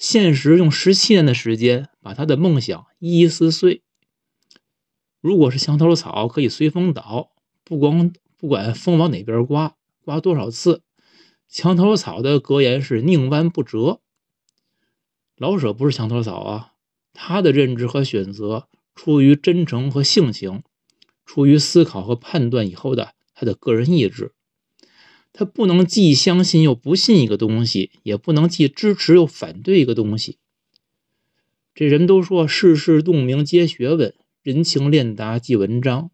[0.00, 3.82] 现实用十七年的时间把他的梦想一一撕碎。
[5.20, 7.32] 如果是墙头草，可以随风倒，
[7.64, 10.80] 不光不管风往哪边刮，刮多少次，
[11.50, 14.00] 墙头草的格言是宁弯不折。
[15.36, 16.72] 老舍不是墙头草啊，
[17.12, 20.62] 他的认知和选择出于真诚和性情，
[21.26, 24.32] 出于思考和判断以后的他的个人意志。
[25.32, 30.38] 他不能既相信又不信一个东西，也不能既支持又反对一个东西。
[31.74, 36.10] 这人都说世事洞明皆学问，人情练达即文章。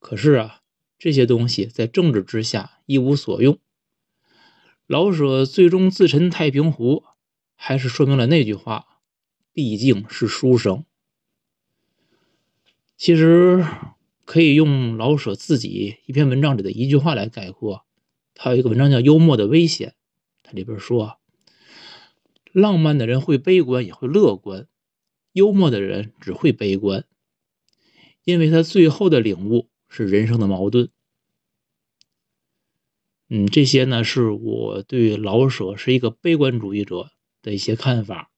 [0.00, 0.62] 可是啊，
[0.98, 3.58] 这些东西在政治之下一无所用。
[4.86, 7.04] 老舍最终自沉太平湖，
[7.54, 8.86] 还是说明了那句话：
[9.52, 10.84] 毕竟是书生。
[12.96, 13.64] 其实。
[14.32, 17.84] 可以用老舍自己一篇文章里的一句话来概括。
[18.32, 19.90] 他有一个文章叫《幽默的危险》，
[20.42, 21.18] 他里边说
[22.50, 24.62] ：“浪漫的人会悲观，也会乐观；
[25.32, 27.04] 幽默的人只会悲观，
[28.24, 30.88] 因为他最后的领悟是人生的矛盾。”
[33.28, 37.10] 嗯，这些呢是我对老舍是一个悲观主义者
[37.42, 38.30] 的一些看法。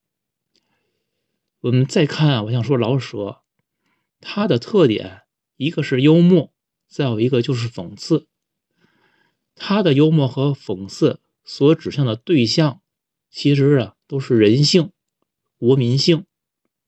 [1.60, 3.42] 我们再看，我想说老舍
[4.20, 5.20] 他的特点。
[5.56, 6.52] 一个是幽默，
[6.88, 8.26] 再有一个就是讽刺。
[9.54, 12.80] 他的幽默和讽刺所指向的对象，
[13.30, 14.90] 其实啊都是人性、
[15.56, 16.24] 国民性，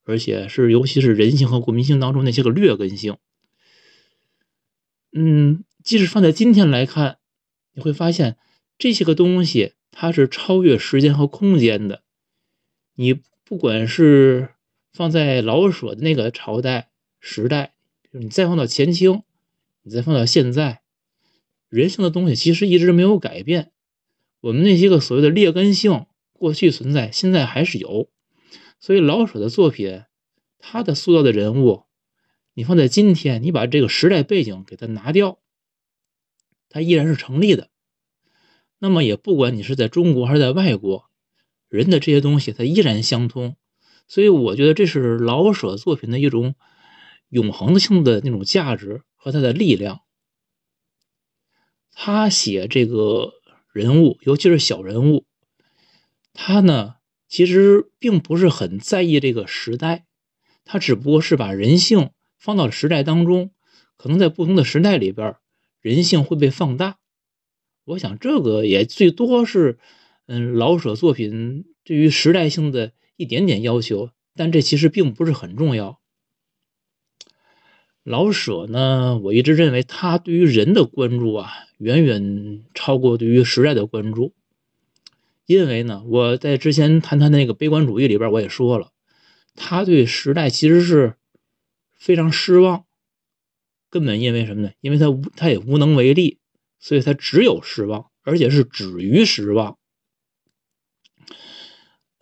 [0.03, 3.17] 而且是尤其是人性和国民性当中那些个劣根性。
[5.13, 7.19] 嗯，即使放在今天来看，
[7.75, 8.37] 你会发现
[8.77, 12.03] 这些个东西它是超越时间和空间的。
[12.97, 13.15] 你
[13.45, 14.55] 不管是
[14.93, 17.76] 放在老舍的那个朝代时代。
[18.19, 19.23] 你再放到前清，
[19.83, 20.81] 你再放到现在，
[21.69, 23.73] 人性的东西其实一直没有改变。
[24.41, 28.11] 我们那些个所谓的劣根性，过去存在，现在还是有。
[28.81, 30.05] 所以老舍的作品，
[30.59, 31.85] 他的塑造的人物，
[32.55, 35.41] 你放在今天，你把这个时代背景给他拿掉，
[36.71, 37.69] 他依然是成立的。
[38.79, 41.11] 那么也不管你是在中国还是在外国，
[41.69, 43.57] 人的这些东西它依然相通。
[44.09, 46.55] 所以我觉得这是老舍作品的一种。
[47.29, 50.03] 永恒性的那种价值和他的力量，
[51.93, 53.35] 他写这个
[53.73, 55.25] 人物，尤其是小人物，
[56.33, 56.97] 他呢
[57.29, 60.07] 其实并不是很在意这个时代，
[60.65, 63.53] 他只不过是把人性放到了时代当中，
[63.97, 65.37] 可能在不同的时代里边，
[65.81, 66.99] 人性会被放大。
[67.85, 69.79] 我想这个也最多是，
[70.27, 76.01] 嗯，老舍作品对于时代性的一点点要求，但这其实并不是很重要。
[78.07, 84.33] 老舍呢，我一直认为他对于人的关注啊，远远超过对于时代的关注。
[85.45, 88.93] 因为呢，我在之前谈他那个悲观主义里边，我也说了，
[89.57, 91.17] 他对时代其实是
[91.99, 92.85] 非常失望，
[93.91, 94.71] 根本因为什么呢？
[94.81, 96.39] 因为他无他也无能为力，
[96.79, 99.79] 所以他只有失望，而且是止于失望。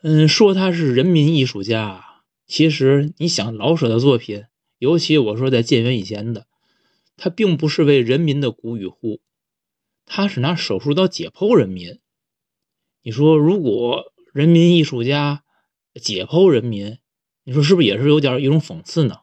[0.00, 4.44] 嗯，说他是人民艺术家，其实你想老舍的作品。
[4.84, 6.46] 尤其我说在建元以前的，
[7.16, 9.22] 他并不是为人民的鼓与呼，
[10.04, 12.00] 他是拿手术刀解剖人民。
[13.00, 15.42] 你说如果人民艺术家
[15.94, 16.98] 解剖人民，
[17.44, 19.20] 你说是不是也是有点一种讽刺呢？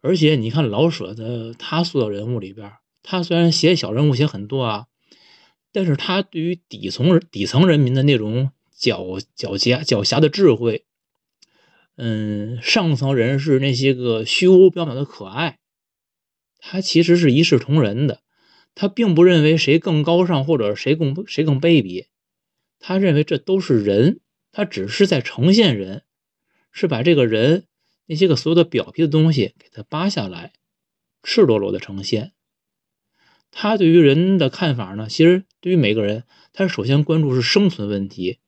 [0.00, 2.72] 而且你看老舍的他塑造人物里边，
[3.04, 4.88] 他虽然写小人物写很多啊，
[5.70, 10.84] 但是他对于底层底层人民的那种狡狡黠狡黠的智慧。
[12.02, 15.58] 嗯，上层人士那些个虚无缥缈的可爱，
[16.58, 18.22] 他其实是一视同仁的，
[18.74, 22.06] 他并不认为谁更高尚或者谁更谁更卑鄙，
[22.78, 24.20] 他认为这都是人，
[24.50, 26.04] 他只是在呈现人，
[26.72, 27.66] 是把这个人
[28.06, 30.54] 那些个所有的表皮的东西给他扒下来，
[31.22, 32.32] 赤裸裸的呈现。
[33.50, 36.24] 他对于人的看法呢，其实对于每个人，
[36.54, 38.38] 他首先关注是生存问题，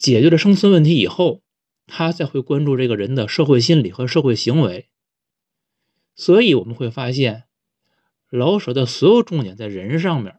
[0.00, 1.42] 解决了生存问题以后。
[1.88, 4.88] 他才会关注这个人的社会心理和社会行为，
[6.14, 7.44] 所以我们会发现，
[8.28, 10.38] 老舍的所有重点在人上面。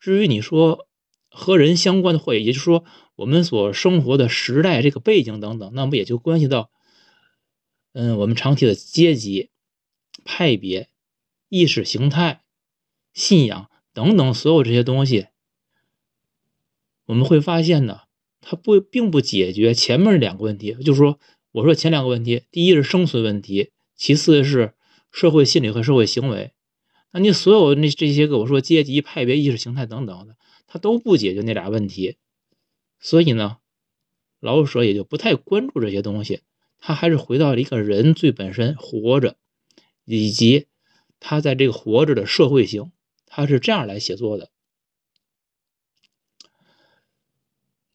[0.00, 0.88] 至于你说
[1.28, 6.70] 和人相关的会，也就是说我们所生活的时代这个背景等等，那么也就关系到，
[7.92, 9.50] 嗯，我们常提的阶级、
[10.24, 10.88] 派别、
[11.48, 12.42] 意识形态、
[13.12, 15.28] 信仰等等所有这些东西，
[17.04, 18.00] 我们会发现呢。
[18.42, 21.18] 它不并不解决前面两个问题，就是说，
[21.52, 24.74] 我说前两个问题，第一是生存问题，其次是
[25.10, 26.50] 社会心理和社会行为。
[27.12, 30.36] 那你所有那这些个我说阶级、派别、意识形态等等的，
[30.66, 32.16] 它都不解决那俩问题。
[32.98, 33.58] 所以呢，
[34.40, 36.40] 老舍也就不太关注这些东西，
[36.78, 39.36] 他还是回到了一个人最本身活着，
[40.04, 40.66] 以及
[41.20, 42.92] 他在这个活着的社会性，
[43.26, 44.51] 他是这样来写作的。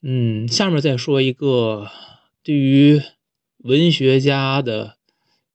[0.00, 1.90] 嗯，下面再说一个
[2.44, 3.02] 对于
[3.56, 4.96] 文学家的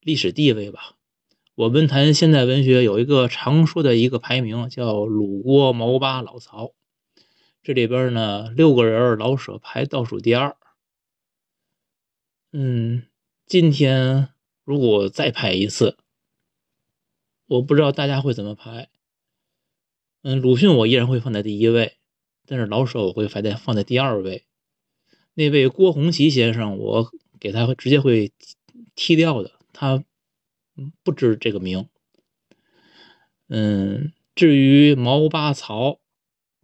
[0.02, 0.98] 历史地位吧。
[1.56, 6.74] 我们谈现代文学有一个常说的一个排名，叫鲁郭毛巴老曹。
[7.62, 10.58] 这里边呢，六个人老舍排倒数第二。
[12.52, 13.04] 嗯，
[13.46, 14.30] 今天
[14.66, 15.98] 如果再排一次，
[17.46, 18.90] 我不知道大家会怎么排。
[20.24, 21.96] 嗯，鲁迅我依然会放在第一位。
[22.46, 24.44] 但是老舍我会放在放在第二位，
[25.34, 28.34] 那位郭洪奇先生，我给他直接会
[28.96, 30.04] 踢掉的，他
[31.04, 31.88] 不知这个名。
[33.48, 36.00] 嗯，至于毛巴曹，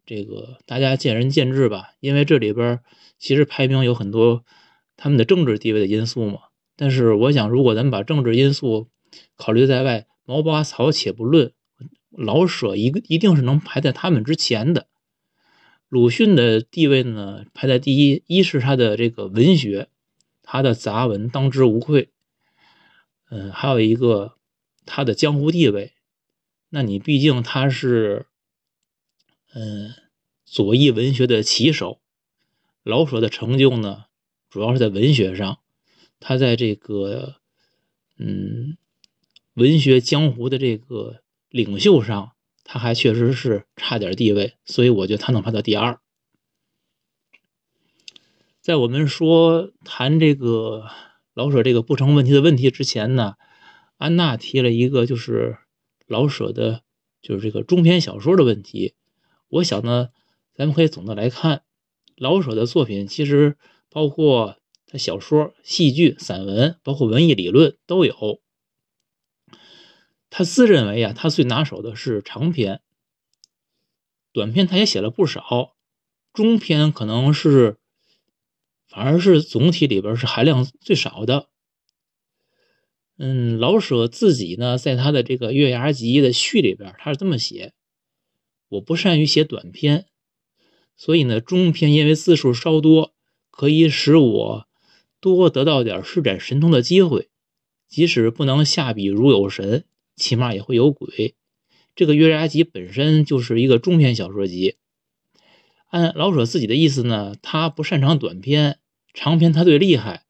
[0.06, 2.82] 这个大家见仁见智吧，因为这里边
[3.18, 4.44] 其实排名有很多
[4.98, 6.40] 他们的政治地位的因素嘛。
[6.76, 8.90] 但是我想，如果咱们把政治因素
[9.36, 11.54] 考虑在外，毛巴曹且不论，
[12.10, 14.89] 老舍一个一定是能排在他们之前的。
[15.90, 18.24] 鲁迅的地位呢，排在第一。
[18.28, 19.90] 一是他的这个文学，
[20.44, 22.12] 他的杂文当之无愧。
[23.32, 24.36] 嗯，还有一个
[24.86, 25.94] 他的江湖地位。
[26.70, 28.28] 那你毕竟他是，
[29.56, 29.92] 嗯，
[30.46, 32.00] 左翼文学的旗手。
[32.84, 34.06] 老舍的成就呢，
[34.48, 35.58] 主要是在文学上。
[36.20, 37.38] 他在这个，
[38.18, 38.78] 嗯，
[39.56, 42.34] 文学江湖的这个领袖上。
[42.72, 46.00] 他还确实是差点地位，所以我觉得他能排到第二。
[48.62, 50.86] 在我们说谈这个
[51.34, 53.34] 老舍这个不成问题的问题之前呢，
[53.98, 55.58] 安娜提了一个就是
[56.06, 56.84] 老舍的，
[57.24, 58.94] 就是这个中篇小说的问题。
[59.48, 60.10] 我想呢，
[60.54, 61.64] 咱们可以总的来看，
[62.18, 63.58] 老舍的作品其实
[63.90, 68.42] 包括他小说、戏剧、散文，包括文艺理论都有。
[70.30, 72.82] 他自认为啊，他最拿手的是长篇，
[74.32, 75.76] 短篇他也写了不少，
[76.34, 77.78] 中篇可能是，
[78.88, 81.50] 反而是总体里边是含量最少的。
[83.18, 87.74] 嗯，老舍自己呢，在他的这个《月牙集》的序里边，他是这么写：
[88.70, 90.06] 我不善于写短篇，
[90.96, 93.14] 所以呢，中篇因为字数稍多，
[93.50, 94.68] 可以使我
[95.20, 97.30] 多得到点施展神通的机会。
[97.90, 99.84] 即使不能下笔如有神，
[100.20, 101.34] 起码也会有鬼。
[101.96, 104.76] 这个《月牙集》本身就是一个中篇小说集。
[105.88, 108.78] 按老舍自己的意思呢，他不擅长短篇，
[109.14, 110.26] 长篇他最厉害，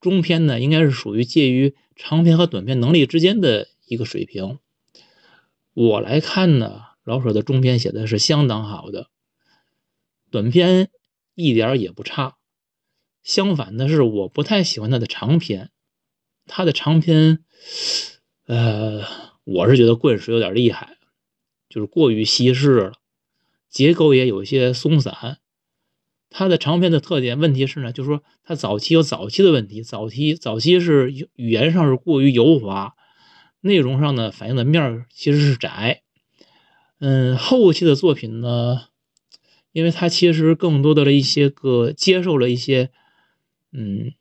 [0.00, 4.58] 中篇呢应该是属于介于长篇和短篇能力之间的一个水平。
[5.74, 9.08] 我来看呢，老舍的中篇写的是相当好的，
[10.30, 10.88] 短篇
[11.34, 12.36] 一点也不差。
[13.22, 15.70] 相反的是，我不太喜欢他的长篇。
[16.46, 17.44] 他的长篇，
[18.46, 19.04] 呃，
[19.44, 20.96] 我是觉得灌水有点厉害，
[21.68, 22.92] 就是过于稀释了，
[23.68, 25.38] 结构也有些松散。
[26.30, 32.94] 他的长篇的特点问题是呢，就是说他早期有早期的问题，早期早期是语言上是过于油滑，
[33.60, 36.02] 内容上呢反映的面其实是窄。
[36.98, 38.88] 嗯，后期的作品呢，
[39.72, 42.90] 因为他其实更多的了一些个接受了一些，
[43.72, 44.12] 嗯。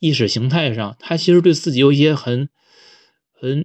[0.00, 2.50] 意识形态上，他其实对自己有一些很、
[3.32, 3.64] 很、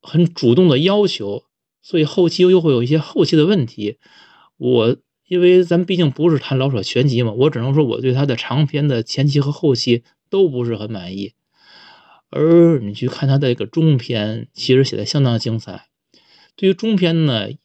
[0.00, 1.44] 很主动的要求，
[1.82, 3.98] 所以后期又会有一些后期的问题。
[4.56, 4.96] 我
[5.26, 11.34] 因为咱毕竟不是谈老舍全集嘛，我只能说我对他的长篇的前期和后期都不是很满意。
[12.30, 15.88] 而你去看他的这个中篇，其实写的相当精彩。
[16.56, 17.58] 对于中篇呢，也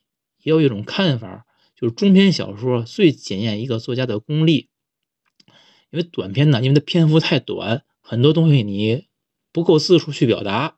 [0.43, 4.69] 有一种看法，就是中篇小说最检验一个作家的功力，
[5.91, 7.83] 因为短篇呢，因为它篇幅太短。
[8.01, 9.05] 很多东西你
[9.51, 10.77] 不够字数去表达，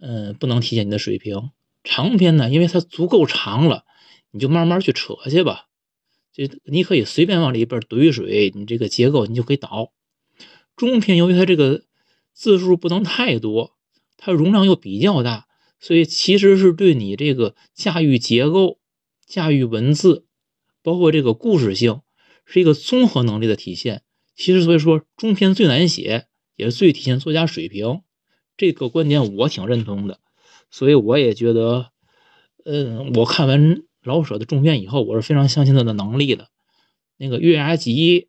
[0.00, 1.50] 嗯，不能体现你的水平。
[1.84, 3.84] 长篇呢，因为它足够长了，
[4.30, 5.66] 你就慢慢去扯去吧。
[6.32, 9.92] 就你可以随便往里边怼水，你这个结构你就可以倒。
[10.76, 11.84] 中篇由于它这个
[12.32, 13.76] 字数不能太多，
[14.16, 15.46] 它容量又比较大，
[15.78, 18.78] 所以其实是对你这个驾驭结构、
[19.26, 20.26] 驾驭文字，
[20.82, 22.00] 包括这个故事性，
[22.46, 24.02] 是一个综合能力的体现。
[24.34, 26.26] 其实，所以说中篇最难写，
[26.56, 28.02] 也是最体现作家水平。
[28.60, 30.20] 这个观点我挺认同的，
[30.70, 31.92] 所以我也觉得，
[32.66, 36.50] 嗯，我看完老舍的中篇以后，我是非常相信他的能力的。
[37.16, 38.20] 那个《月牙集》，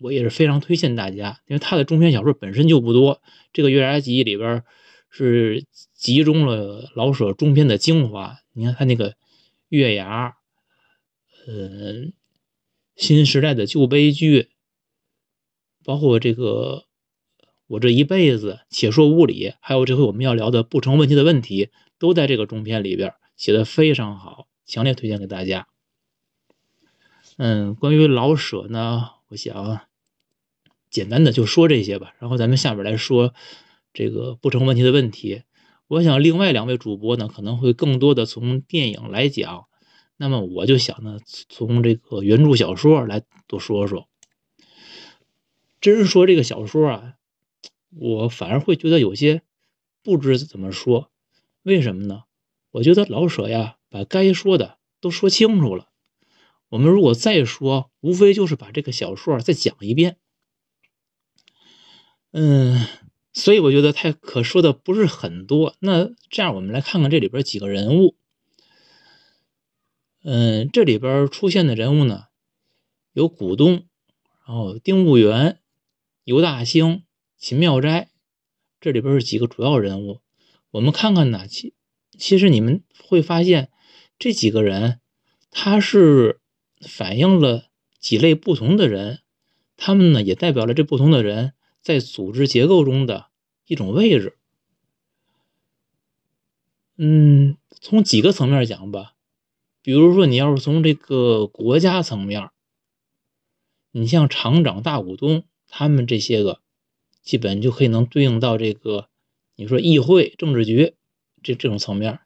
[0.00, 3.20] 我也是非常推荐大家，因为他的中篇小说本身就不多。
[3.52, 4.64] 这个《月牙集》里边
[5.10, 8.38] 是集中了老舍中篇的精华。
[8.54, 9.10] 你看他那个
[9.68, 10.30] 《月牙》，
[11.46, 12.14] 嗯，
[12.96, 14.48] 新时代的旧悲剧。
[15.84, 16.83] 包括这个，
[17.74, 25.66] 我这一辈子且说物理，还有这回我们要聊的不成问题的问题，都在这个中篇里边写的非常好，强烈推荐给大家。
[27.36, 29.80] 嗯，关于老舍呢，我想
[30.88, 33.34] 简单的就说这些吧，然后咱们下边来说
[33.92, 35.42] 这个不成问题的问题。
[35.88, 39.64] 我想另外两位主播呢，可能会更多的从电影来讲，
[40.16, 41.18] 那么我就想呢，
[41.48, 44.08] 从这个原著小说来多说说。
[45.80, 47.14] 真是说这个小说啊，
[47.96, 49.42] 我反而会觉得有些
[50.02, 51.10] 不知怎么说。
[51.62, 52.24] 为什么呢？
[52.72, 55.88] 我觉得老舍呀，把该说的都说清楚了。
[56.68, 60.18] 我们如果再说，无非就是把这个小说再讲一遍。
[62.32, 62.84] 嗯，
[63.32, 65.76] 所以我觉得他可说的不是很多。
[65.78, 68.16] 那这样，我们来看看这里边几个人物。
[70.24, 72.24] 嗯，这里边出现的人物呢，
[73.12, 73.86] 有股东，
[74.46, 75.60] 然后丁务元。
[76.24, 77.03] 尤大兴、
[77.46, 78.08] 秦妙斋，
[78.80, 80.22] 这里边是几个主要人物。
[80.70, 81.74] 我们看看呢，其
[82.18, 83.70] 其实你们会发现，
[84.18, 84.98] 这几个人
[85.50, 86.40] 他是
[86.80, 87.68] 反映了
[87.98, 89.20] 几类不同的人，
[89.76, 93.26] 他们呢也代表了这不同的人在组织结构中的
[93.66, 94.38] 一种位置。
[96.96, 99.12] 嗯，从几个层面讲吧，
[99.82, 102.48] 比如说你要是从这个国家层面，
[103.90, 105.44] 你像厂长、大股东。
[105.66, 106.62] 他们这些个，
[107.24, 109.08] 基本就可以能对应到这个，
[109.56, 110.94] 你说议会、政治局
[111.42, 112.20] 这这种层面。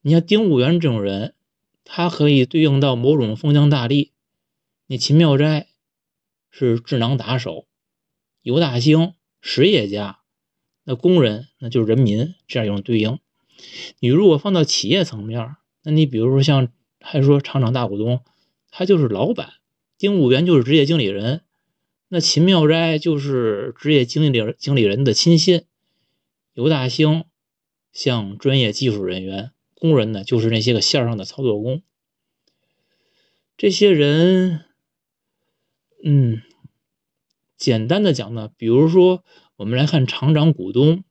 [0.00, 1.34] 你像丁务元这种人，
[1.84, 4.10] 他可以对应到某种封疆大吏。
[4.86, 5.68] 你秦妙斋
[6.50, 7.66] 是智囊打手，
[8.42, 10.20] 尤大兴实业家，
[10.84, 13.18] 那工人那就是人民，这样一种对应。
[14.00, 16.68] 你如果放到企业层面，那你比如说像
[17.00, 18.24] 还说厂长、大股东，
[18.70, 19.52] 他就是老板，
[19.98, 21.42] 丁务元就是职业经理人。
[22.14, 25.64] 那秦妙斋就是职业经理经理人的亲信，
[26.52, 27.24] 尤大兴
[27.90, 31.82] 像专业技术人员，工人呢就是那些个线上的操作工。
[33.56, 34.66] 这些人，
[36.04, 36.42] 嗯，
[37.56, 39.24] 简单的讲呢，比如说
[39.56, 41.04] 我们来看厂长、股东，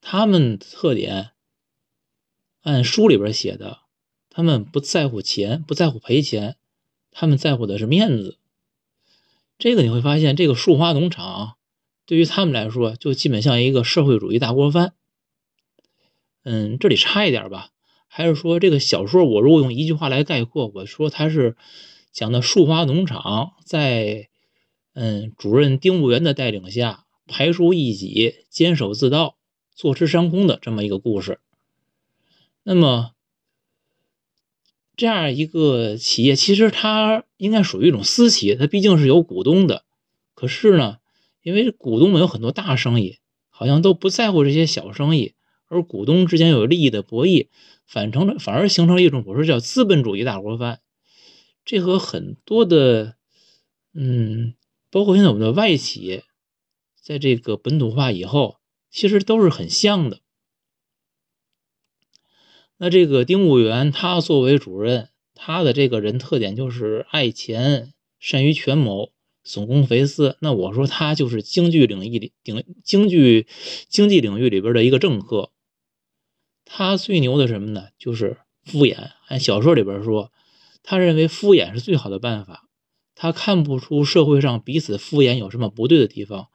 [0.00, 1.32] 他们特点，
[2.62, 3.80] 按书里边写的，
[4.30, 6.56] 他们不在乎钱，不在乎赔钱，
[7.10, 8.38] 他们在乎的是面子。
[9.56, 11.54] 这个你会发现，这个树花农场
[12.06, 14.94] 对于他们来说，就基本像一个社会主义大锅饭。
[16.42, 17.70] 嗯，这里差一点吧，
[18.08, 21.56] 还是说这个小说，我如果用一句话来概括，我说它是
[22.12, 24.28] 讲的树花农场在
[24.92, 29.36] 嗯主任丁务员的带领下，排除异己，坚守自盗，
[29.74, 31.40] 坐吃山空的这么一个故事。
[32.62, 33.13] 那么。
[34.96, 39.84] 这样一个企业，其实它应该属于一种私企业，它毕竟是有股东的。
[40.34, 40.98] 可是呢，
[41.42, 43.18] 因为股东们有很多大生意，
[43.48, 45.34] 好像都不在乎这些小生意，
[45.66, 47.48] 而股东之间有利益的博弈，
[47.86, 50.80] 反成了反而形成了一种我说叫资本主义大锅饭。
[51.64, 53.16] 这和很多的，
[53.94, 54.54] 嗯，
[54.90, 56.24] 包括现在我们的外企业，
[57.00, 58.58] 在这个本土化以后，
[58.90, 60.20] 其实都是很像的。
[62.84, 69.12] 那这个丁务员，他作为主任，他的这个人特点就是爱钱、善于权谋、
[69.42, 70.36] 损公肥私。
[70.42, 73.46] 那我说他就是京剧领域里顶京剧
[73.88, 75.50] 经济领域里边的一个政客。
[76.66, 77.84] 他最牛的什么呢？
[77.98, 79.12] 就是敷衍。
[79.28, 80.30] 按小说里边说，
[80.82, 82.68] 他认为敷衍是最好的办法。
[83.14, 86.48] 他看不出社会上彼此敷衍有什么不对的地方，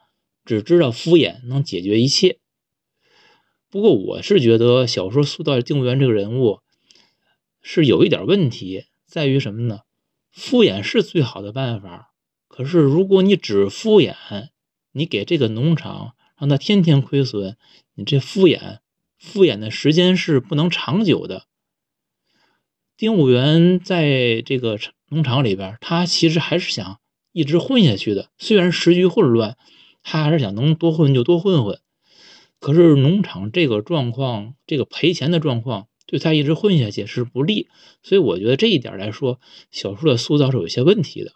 [0.46, 2.38] 只知道敷衍能解决一切。
[3.70, 6.62] 不过我是觉得小说塑造丁务员这个人物
[7.62, 9.82] 是有一点问题，在于什么呢？
[10.32, 12.12] 敷衍是最好的办法，
[12.48, 14.16] 可是如果你只敷衍，
[14.92, 17.58] 你给这个农场让他天天亏损，
[17.94, 18.80] 你这敷衍
[19.18, 21.46] 敷衍的时间是不能长久的。
[22.98, 27.00] 丁务员在这个农场里边，他其实还是想
[27.32, 29.58] 一直混下去的，虽然时局混乱，
[30.02, 31.80] 他还是想能多混就多混混。
[32.60, 37.70] 可是农场这个状况，这个赔钱的状况，对他一直混下去是不利，
[38.04, 39.40] 所以我觉得这一点来说，
[39.72, 41.32] 小说的塑造是有些问题的。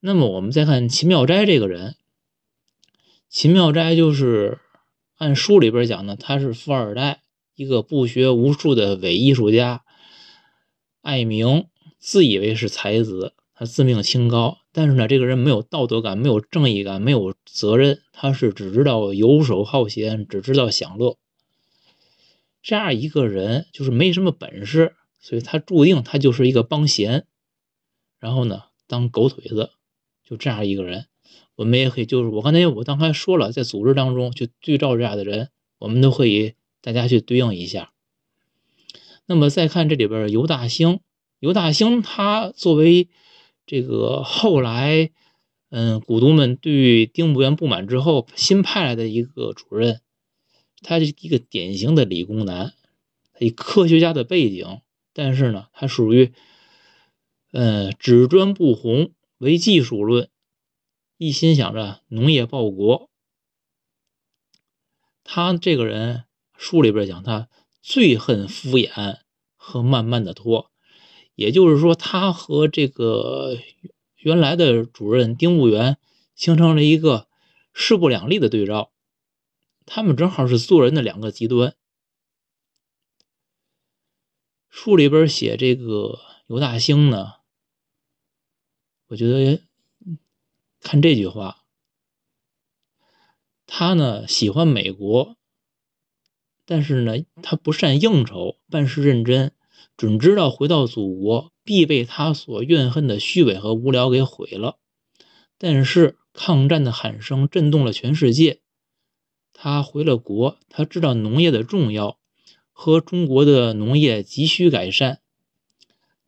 [0.00, 1.96] 那么我们再看秦妙斋这个人，
[3.28, 4.60] 秦妙斋就是
[5.16, 7.22] 按书里边讲的，他是富二代，
[7.56, 9.82] 一个不学无术的伪艺术家，
[11.02, 11.66] 爱名，
[11.98, 14.58] 自以为是才子，他自命清高。
[14.78, 21.16] 但是呢，这个人没有道德感，没有正义感，没有责任，他是只知道游手好闲，只知道享乐。
[22.62, 27.26] 这样一个人就是没什么本事，所以他注定他就是一个帮闲，
[28.20, 29.70] 然后呢当狗腿子，
[30.24, 31.06] 就这样一个人。
[31.56, 35.48] 我们也可以就是我刚才我刚才说了，在组织当中去对照这样的人，
[35.80, 37.90] 我们都可以大家去对应一下。
[39.26, 41.00] 那么再看这里边尤大兴，
[41.40, 43.08] 尤大兴他作为。
[43.68, 45.10] 这个后来，
[45.68, 50.00] 嗯，股东们对丁务员不满之后，新派来的一个主任，
[50.80, 52.72] 他是一个典型的理工男，
[53.38, 54.80] 以科学家的背景，
[55.12, 56.32] 但是呢，他属于，
[57.52, 60.30] 嗯，只专不红，唯技术论，
[61.18, 63.10] 一心想着农业报国。
[65.24, 66.24] 他这个人，
[66.56, 67.50] 书里边讲他
[67.82, 69.18] 最恨敷衍
[69.56, 70.70] 和慢慢的拖。
[71.38, 73.56] 也就是说，他和这个
[74.16, 75.96] 原来的主任丁务员
[76.34, 77.28] 形成了一个
[77.72, 78.90] 势不两立的对照，
[79.86, 81.76] 他们正好是做人的两个极端。
[84.68, 86.18] 书里边写这个
[86.48, 87.34] 尤大兴呢，
[89.06, 89.62] 我觉得
[90.80, 91.62] 看这句话，
[93.64, 95.36] 他呢喜欢美国，
[96.64, 99.52] 但是呢他不善应酬，办事认真。
[99.98, 104.78] 准知道回到祖国必被他所怨恨的虚伪和无聊给毁了，
[105.58, 108.60] 但是抗战的喊声震动了全世界。
[109.52, 112.20] 他回了国，他知道农业的重要
[112.70, 115.20] 和中国的农业急需改善。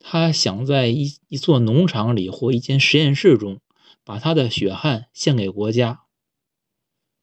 [0.00, 3.60] 他想在一一座农场里或一间实验室中，
[4.04, 6.00] 把他的血汗献给国家。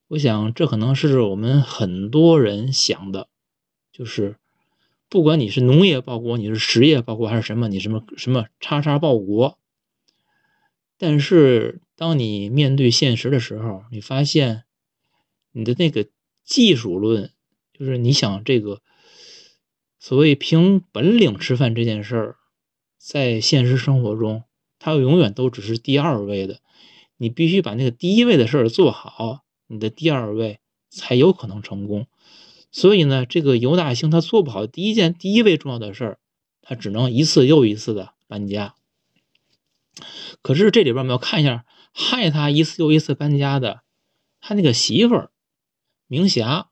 [0.06, 3.28] 我想，这可能是我们很多人想的，
[3.92, 4.38] 就是。
[5.08, 9.58] 不管你是农业报国，你是实业报国，还是什么，你什么什么叉叉报国，
[10.98, 14.64] 但是当你面对现实的时候，你发现
[15.52, 16.08] 你的那个
[16.44, 17.32] 技术论，
[17.72, 18.82] 就是你想这个
[19.98, 22.36] 所谓凭本领吃饭这件事儿，
[22.98, 24.44] 在现实生活中，
[24.78, 26.60] 它永远都只是第二位的。
[27.16, 32.06] 你必须把那个第一位的事儿做好，你的第二位才有可能成功。
[32.70, 36.18] 所以呢，这个尤大兴他做不好第一件、第一位重要的事儿，
[36.62, 38.74] 他只能一次又一次的搬家。
[40.42, 43.80] 可是这里边我们要看一下，害他一次又一次搬家的，
[44.40, 45.30] 他那个媳妇儿
[46.06, 46.68] 明霞。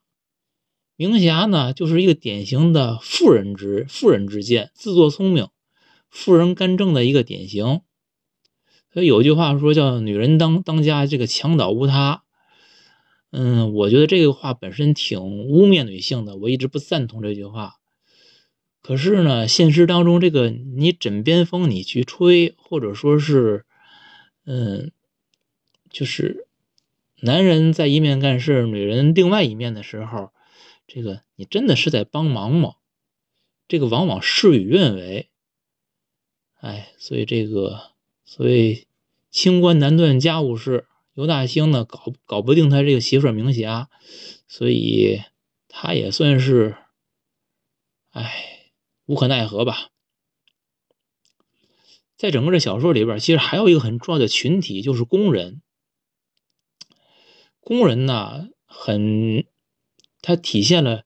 [0.97, 5.49] 明霞呢，就是一个典型的妇人之妇人之见，自作聪明。
[6.09, 7.81] 妇人干政的一个典型。
[8.93, 12.23] 所以有句话说叫“女人当当家，这个墙倒无他”。
[13.39, 17.75] 嗯，我觉得这个话本身挺污蔑女性的，我一直不赞同这句话。
[18.81, 23.67] 可是呢，现实当中，这个你枕边风你去吹，或者说是，
[24.47, 24.91] 嗯，
[25.91, 26.47] 就是
[27.21, 30.31] 男人在一面干事，女人另外一面的时候，
[30.87, 32.77] 这个你真的是在帮忙吗？
[33.69, 35.29] 这个往往事与愿违。
[36.63, 37.91] 哎，所以这个，
[38.25, 38.87] 所以
[39.31, 40.87] 清官难断家务事。
[41.17, 43.89] 刘大兴呢，搞搞不定他这个媳妇明霞，
[44.47, 45.23] 所以
[45.67, 46.77] 他也算是，
[48.11, 48.71] 哎，
[49.07, 49.89] 无可奈何吧。
[52.19, 55.63] 在整个这小说里边，其实还有一个很重要的群体，就是工人。
[57.61, 59.47] 工人呢，很，
[60.21, 61.05] 他体现了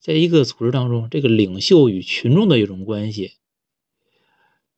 [0.00, 3.34] 在一个组织当中，这个领袖与群众的一种关系。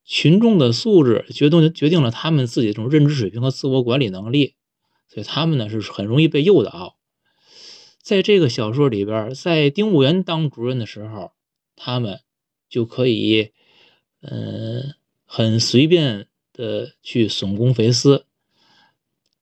[0.05, 4.55] 群众的素质决定决定了他们自己这种认知水平和自我管理能力。
[5.09, 6.97] 所以他们呢是很容易被诱导，
[8.03, 11.33] 在这个小说里边，在丁务员当主任的时候，
[11.75, 12.21] 他们
[12.69, 13.53] 就可以，
[14.21, 14.95] 嗯，
[15.25, 18.25] 很随便的去损公肥私。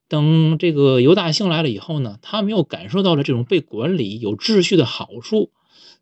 [0.06, 5.50] 等这个尤大兴来了以后呢，他们又感受到了这种被管理、有秩序的好处，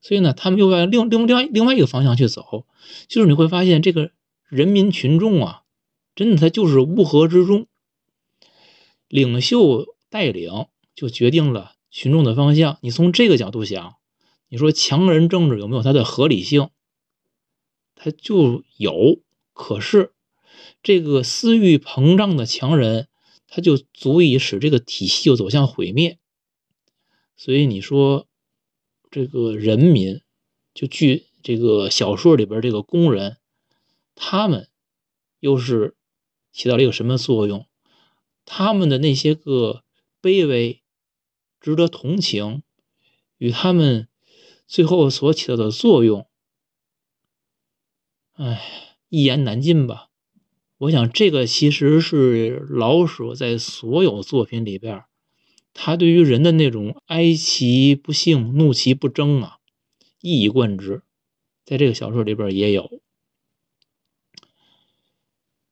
[0.01, 2.67] 所以呢，他们又往另另另外另外一个方向去走，
[3.09, 4.11] 就是你会发现这个
[4.49, 5.63] 人民群众啊，
[6.15, 7.69] 真的他就是乌合之众。
[9.13, 12.79] 领袖带领就决定了群众的方向。
[12.81, 13.97] 你从这个角度想，
[14.49, 16.71] 你说强人政治有没有它的合理性？
[17.95, 19.21] 它就有。
[19.53, 20.15] 可是
[20.83, 23.09] 这个私欲膨胀的强人，
[23.47, 26.19] 他就足以使这个体系就走向毁灭。
[27.37, 28.27] 所以你说
[29.11, 30.23] 这个人民，
[30.73, 33.37] 就据这个小说里边这个工人，
[34.15, 34.71] 他们
[35.39, 35.97] 又是
[36.51, 37.67] 起到了一个什么作用？
[38.55, 39.82] 他们的那些个
[40.20, 40.82] 卑微、
[41.59, 42.62] 值得同情，
[43.38, 44.09] 与他们
[44.66, 46.28] 最后所起到的作用，
[48.34, 48.61] 哎，
[49.09, 50.11] 一言难尽吧。
[50.76, 55.03] 我想，这个其实是老舍在所有作品里边，
[55.72, 59.61] 他对于人的那种哀其不幸、怒其不争啊，
[60.20, 61.00] 一以贯之。
[61.64, 63.00] 在这个小说里边也有。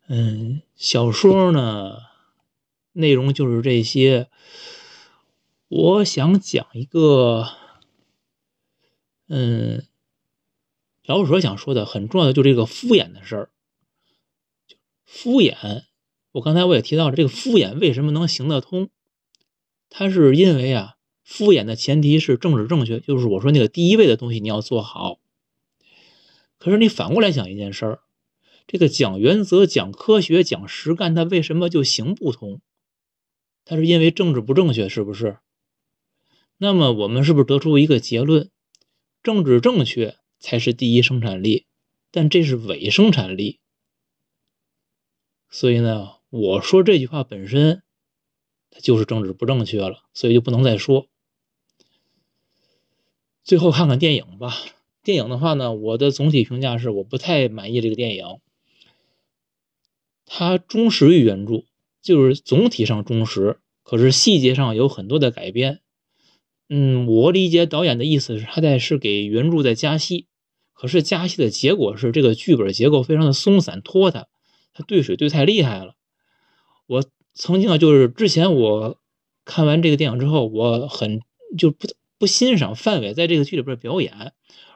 [0.09, 2.09] 嗯，小说呢？
[2.93, 4.29] 内容就是这些。
[5.69, 7.49] 我想讲一个，
[9.29, 9.87] 嗯，
[11.05, 13.51] 老舍想说的很重要的，就是这个敷衍的事儿。
[15.05, 15.85] 敷衍，
[16.33, 18.91] 我刚才我也提到了，这个敷衍为什么能行得通？
[19.89, 25.21] 它是因为啊，敷衍的前提是政治正确，就是我说那个第一位的东西你要做好。
[26.59, 28.01] 可是你反过来想一件事儿，
[28.67, 32.61] 这个讲原则、讲科学、讲实干，它为什么就行不通？
[33.71, 35.39] 他是因为政治不正确，是不是？
[36.57, 38.51] 那么我们是不是得出一个结论：
[39.23, 41.67] 政治正确才是第一生产力，
[42.11, 43.61] 但这是伪生产力。
[45.51, 47.85] 所以呢，我说这句话本身，
[48.71, 51.07] 它就是政治不正确了，所以就不能再说。
[53.45, 54.53] 最后看看电影吧。
[55.05, 58.41] 电影的话呢，我的总体评价是我不太满意这个电影。
[60.27, 61.70] 它忠实于原著。
[62.03, 65.81] 就是总体上忠实，可是细节上有很多的改编。
[66.69, 70.27] 嗯，我理解导演的意思是他在是给原著在加戏，
[70.73, 74.29] 可是加戏的结果是这个剧本结构非常的松散拖沓，
[74.73, 75.95] 他兑水兑太厉害了。
[76.87, 78.99] 我曾经啊，就是之前我
[79.45, 81.21] 看完这个电影之后，我很
[81.59, 81.89] 就不
[82.19, 84.33] 不欣赏范伟在这个剧里边表演，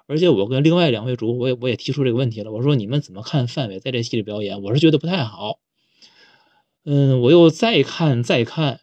[0.06, 4.62] 而且我跟另外两位主，我也我也提出这个问题了，我说你们怎么看范伟在这戏里表演？
[4.62, 5.60] 我是觉得不太好。
[6.86, 8.80] 嗯，我又再看再看，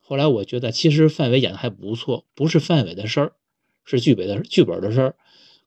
[0.00, 3.32] 后来我觉得其实范伟演的还不错，不是范伟的事儿，
[3.86, 5.16] 是剧本的剧本的事儿，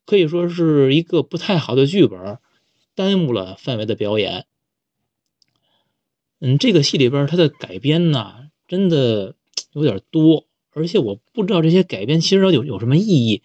[0.05, 2.37] 可以说是一个不太好的剧本，
[2.93, 4.45] 耽误了范伟的表演。
[6.39, 9.33] 嗯，这个戏里边他的改编呢，真的
[9.73, 13.41] 有点多，而且我不知道这些改编其实有有什么意义。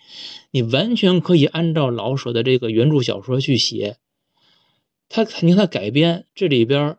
[0.50, 3.96] 你完全可以按照老舍的这个原著小说去写，
[5.08, 6.98] 他肯定他改编这里边。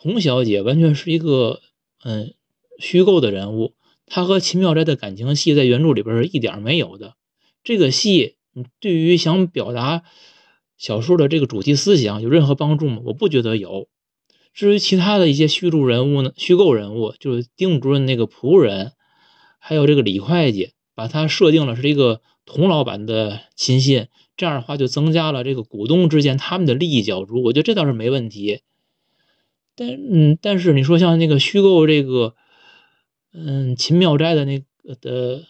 [0.00, 1.60] 童小姐完全是一个
[2.04, 2.34] 嗯
[2.78, 3.74] 虚构的人物，
[4.06, 7.14] 她和秦妙斋的感情戏在原著里边是一点没有的。
[7.64, 8.36] 这个戏
[8.80, 10.04] 对于想表达
[10.76, 13.02] 小说的这个主题思想有任何帮助吗？
[13.06, 13.88] 我不觉得有。
[14.54, 18.92] 至于其他的一些虚构人物呢，虚构人物就是丁主任那个仆人，
[19.58, 28.60] 还有这个李会计，把他设定了是一个童老板的亲信，这样的话就增加了这个股东之间他们的利益角逐，我觉得这倒是没问题。
[29.78, 32.34] 但嗯，但是你说像那个虚构这个，
[33.32, 35.44] 嗯，秦妙斋的那个的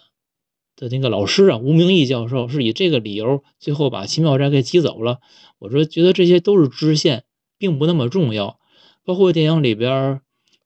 [0.76, 5.20] 的那个老师啊，吴明义教授是以这个理由最后把秦妙斋给挤走了。
[5.58, 7.24] 我说觉得这些都是支线，
[7.56, 8.60] 并不那么重要。
[9.02, 10.20] 包括电影里边，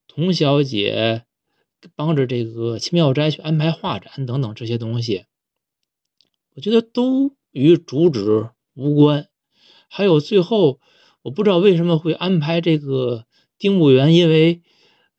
[0.08, 1.22] 童小姐
[1.94, 5.26] 帮着这个秦妙斋去安排画展等等这些东西，
[6.56, 9.28] 我觉得都与主旨无关。
[9.88, 10.80] 还有最后，
[11.22, 13.26] 我不知道为什么会安排这个
[13.62, 14.60] 丁务员，因为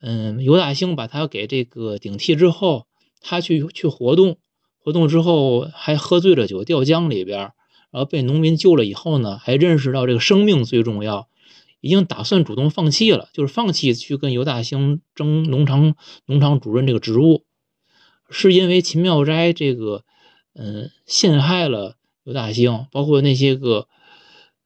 [0.01, 2.87] 嗯，尤大兴把他给这个顶替之后，
[3.21, 4.37] 他去去活动，
[4.79, 7.39] 活动之后还喝醉了酒掉江里边，
[7.89, 11.29] 然后被农民救了以后呢，还认识到这个生命最重要。
[11.79, 17.45] 已经打算主动放弃了，就是放弃去跟尤大兴争农场农场主任这个职务，
[18.29, 20.03] 是因为秦妙斋这个，
[20.53, 23.87] 嗯，陷害了尤大兴，包括那些个，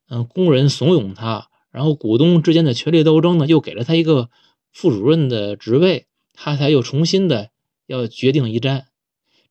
[0.09, 4.32] 嗯，工人怂恿他，然后股东之间的权力斗争呢，又给了他一个
[4.73, 7.51] 副主任的职位，他才又重新的
[7.86, 8.88] 要决定一战。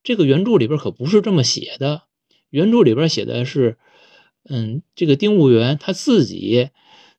[0.03, 2.03] 这个原著里边可不是这么写的，
[2.51, 3.79] 原著里边写的是，
[4.49, 6.71] 嗯，这个丁务员他自己。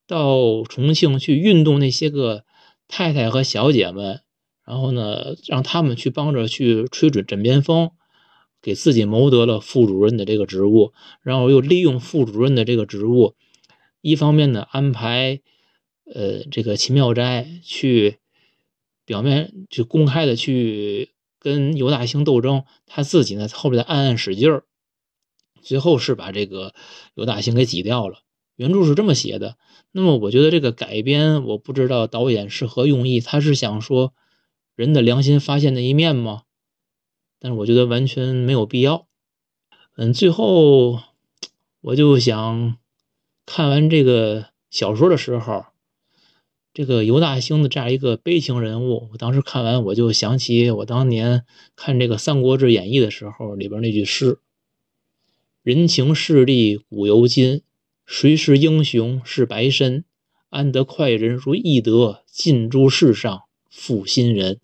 [0.09, 2.45] 到重庆去运动那些个
[2.87, 4.21] 太太和小姐们，
[4.65, 7.91] 然后呢，让他们去帮着去吹准枕边风，
[8.61, 13.35] 给自己谋得了副主任的这个职务，然后又利用副主任的这个职务，
[14.07, 15.41] 一方面呢安排，
[16.05, 18.19] 呃，这个秦妙斋去
[19.03, 24.63] 表面去公开的去跟尤大兴斗争，他自己呢后边在暗暗使劲儿，
[25.61, 26.73] 最后是把这个
[27.15, 28.19] 尤大兴给挤掉了。
[28.55, 29.57] 原著是这么写的。
[29.91, 34.13] 那么我觉得这个改编，我不知道导演是何用意，他是想说
[34.73, 36.43] 人的良心发现的一面吗？
[37.39, 39.05] 但是我觉得完全没有必要。
[39.97, 41.01] 嗯，最后
[41.81, 42.77] 我就想
[43.47, 45.67] 看完这个小说的时候，
[46.73, 51.45] 这个尤大兴的这样一个悲情人物，我当时看完我就想起我当年
[51.77, 54.39] 看这个《三国志演义》的时候里边那句诗
[55.63, 57.61] ：“人情势利古犹今。”
[58.05, 60.03] 谁是英雄是白身？
[60.49, 64.59] 安得快人如翼德，尽诸世上负心人。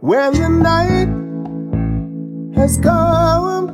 [0.00, 1.08] When the night
[2.56, 3.68] has come.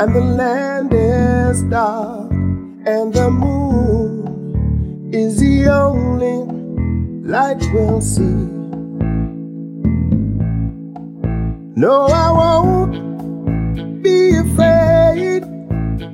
[0.00, 6.44] and the land is dark, and the moon is the only
[7.26, 8.22] light we'll see.
[11.74, 15.46] No, I won't be afraid.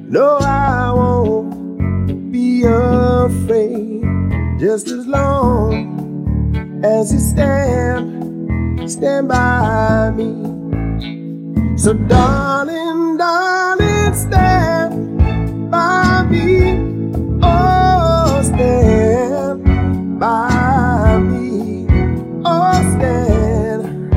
[0.08, 4.04] No, I won't be afraid.
[4.60, 6.03] Just as long
[6.84, 11.78] as you stand, stand by me.
[11.78, 16.76] So, darling, darling stand by me.
[17.42, 19.64] Oh, stand
[20.20, 21.86] by me.
[22.44, 24.12] Oh, stand.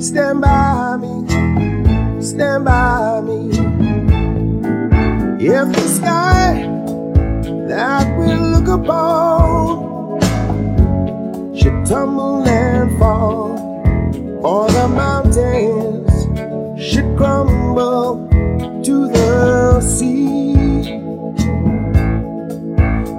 [0.00, 2.22] Stand by me.
[2.22, 3.50] Stand by me.
[5.44, 6.70] If the sky
[7.68, 9.93] that we look upon
[11.84, 13.52] tumble and fall,
[14.42, 16.12] or the mountains
[16.82, 18.26] should crumble
[18.82, 21.00] to the sea.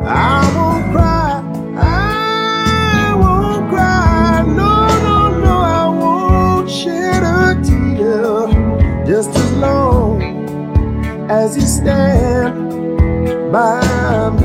[0.03, 1.43] I won't cry,
[1.77, 8.47] I won't cry, no, no, no, I won't shed a tear
[9.05, 10.21] just as long
[11.29, 12.71] as you stand
[13.51, 14.44] by me.